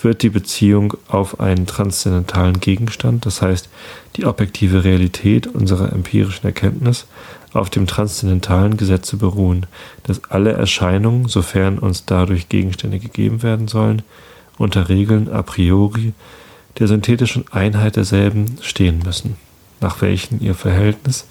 wird 0.00 0.22
die 0.22 0.30
Beziehung 0.30 0.94
auf 1.08 1.40
einen 1.40 1.66
transzendentalen 1.66 2.60
Gegenstand, 2.60 3.26
das 3.26 3.42
heißt 3.42 3.68
die 4.16 4.26
objektive 4.26 4.84
Realität 4.84 5.46
unserer 5.46 5.92
empirischen 5.92 6.46
Erkenntnis, 6.46 7.06
auf 7.56 7.70
dem 7.70 7.86
transzendentalen 7.86 8.76
Gesetze 8.76 9.16
beruhen, 9.16 9.66
dass 10.04 10.24
alle 10.24 10.52
Erscheinungen, 10.52 11.28
sofern 11.28 11.78
uns 11.78 12.04
dadurch 12.04 12.48
Gegenstände 12.48 12.98
gegeben 12.98 13.42
werden 13.42 13.68
sollen, 13.68 14.02
unter 14.58 14.88
Regeln 14.88 15.28
a 15.30 15.42
priori 15.42 16.12
der 16.78 16.88
synthetischen 16.88 17.44
Einheit 17.50 17.96
derselben 17.96 18.58
stehen 18.60 19.00
müssen, 19.04 19.36
nach 19.80 20.00
welchen 20.02 20.40
ihr 20.40 20.54
Verhältnis 20.54 21.26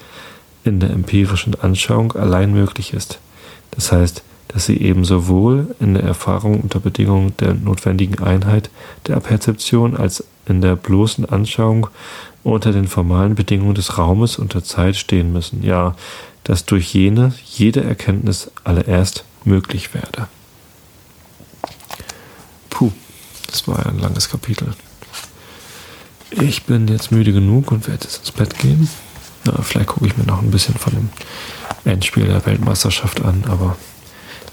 in 0.63 0.79
der 0.79 0.89
empirischen 0.89 1.55
Anschauung 1.61 2.13
allein 2.13 2.51
möglich 2.53 2.93
ist. 2.93 3.19
Das 3.71 3.91
heißt, 3.91 4.23
dass 4.47 4.65
sie 4.65 4.77
eben 4.77 5.03
sowohl 5.05 5.75
in 5.79 5.95
der 5.95 6.03
Erfahrung 6.03 6.61
unter 6.61 6.79
Bedingungen 6.79 7.35
der 7.39 7.53
notwendigen 7.53 8.23
Einheit 8.23 8.69
der 9.07 9.19
Perzeption 9.19 9.97
als 9.97 10.23
in 10.47 10.61
der 10.61 10.75
bloßen 10.75 11.25
Anschauung 11.25 11.87
unter 12.43 12.71
den 12.71 12.87
formalen 12.87 13.35
Bedingungen 13.35 13.75
des 13.75 13.97
Raumes 13.97 14.37
und 14.37 14.53
der 14.53 14.63
Zeit 14.63 14.95
stehen 14.95 15.33
müssen, 15.33 15.63
ja, 15.63 15.95
dass 16.43 16.65
durch 16.65 16.93
jene 16.93 17.33
jede 17.43 17.83
Erkenntnis 17.83 18.51
allererst 18.63 19.25
möglich 19.43 19.93
werde. 19.93 20.27
Puh, 22.69 22.91
das 23.47 23.67
war 23.67 23.85
ein 23.85 23.99
langes 23.99 24.29
Kapitel. 24.29 24.73
Ich 26.29 26.63
bin 26.63 26.87
jetzt 26.87 27.11
müde 27.11 27.33
genug 27.33 27.71
und 27.71 27.87
werde 27.87 28.03
jetzt 28.03 28.19
ins 28.19 28.31
Bett 28.31 28.59
gehen. 28.59 28.89
Ja, 29.45 29.61
vielleicht 29.61 29.87
gucke 29.87 30.07
ich 30.07 30.17
mir 30.17 30.25
noch 30.25 30.41
ein 30.41 30.51
bisschen 30.51 30.75
von 30.75 30.93
dem 30.93 31.09
Endspiel 31.83 32.25
der 32.25 32.45
Weltmeisterschaft 32.45 33.23
an, 33.23 33.45
aber 33.47 33.77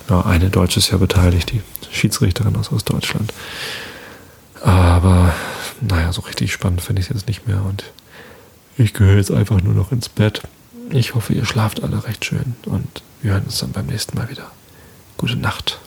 ja, 0.09 0.21
eine 0.23 0.51
Deutsche 0.51 0.79
ist 0.79 0.91
ja 0.91 0.99
beteiligt, 0.99 1.53
die 1.53 1.63
Schiedsrichterin 1.91 2.57
aus 2.57 2.73
Ostdeutschland. 2.73 3.33
Aber 4.63 5.35
naja, 5.83 6.13
so 6.13 6.23
richtig 6.23 6.53
spannend 6.53 6.81
finde 6.81 7.01
ich 7.01 7.09
es 7.09 7.15
jetzt 7.15 7.29
nicht 7.29 7.47
mehr 7.47 7.63
und 7.63 7.85
ich 8.77 8.95
gehöre 8.95 9.17
jetzt 9.17 9.31
einfach 9.31 9.61
nur 9.61 9.75
noch 9.75 9.93
ins 9.93 10.09
Bett. 10.09 10.43
Ich 10.91 11.15
hoffe, 11.15 11.33
ihr 11.33 11.45
schlaft 11.45 11.83
alle 11.83 12.05
recht 12.05 12.25
schön 12.25 12.55
und 12.67 13.03
wir 13.21 13.33
hören 13.33 13.45
uns 13.45 13.59
dann 13.59 13.73
beim 13.73 13.87
nächsten 13.87 14.17
Mal 14.17 14.29
wieder. 14.31 14.51
Gute 15.17 15.37
Nacht. 15.37 15.79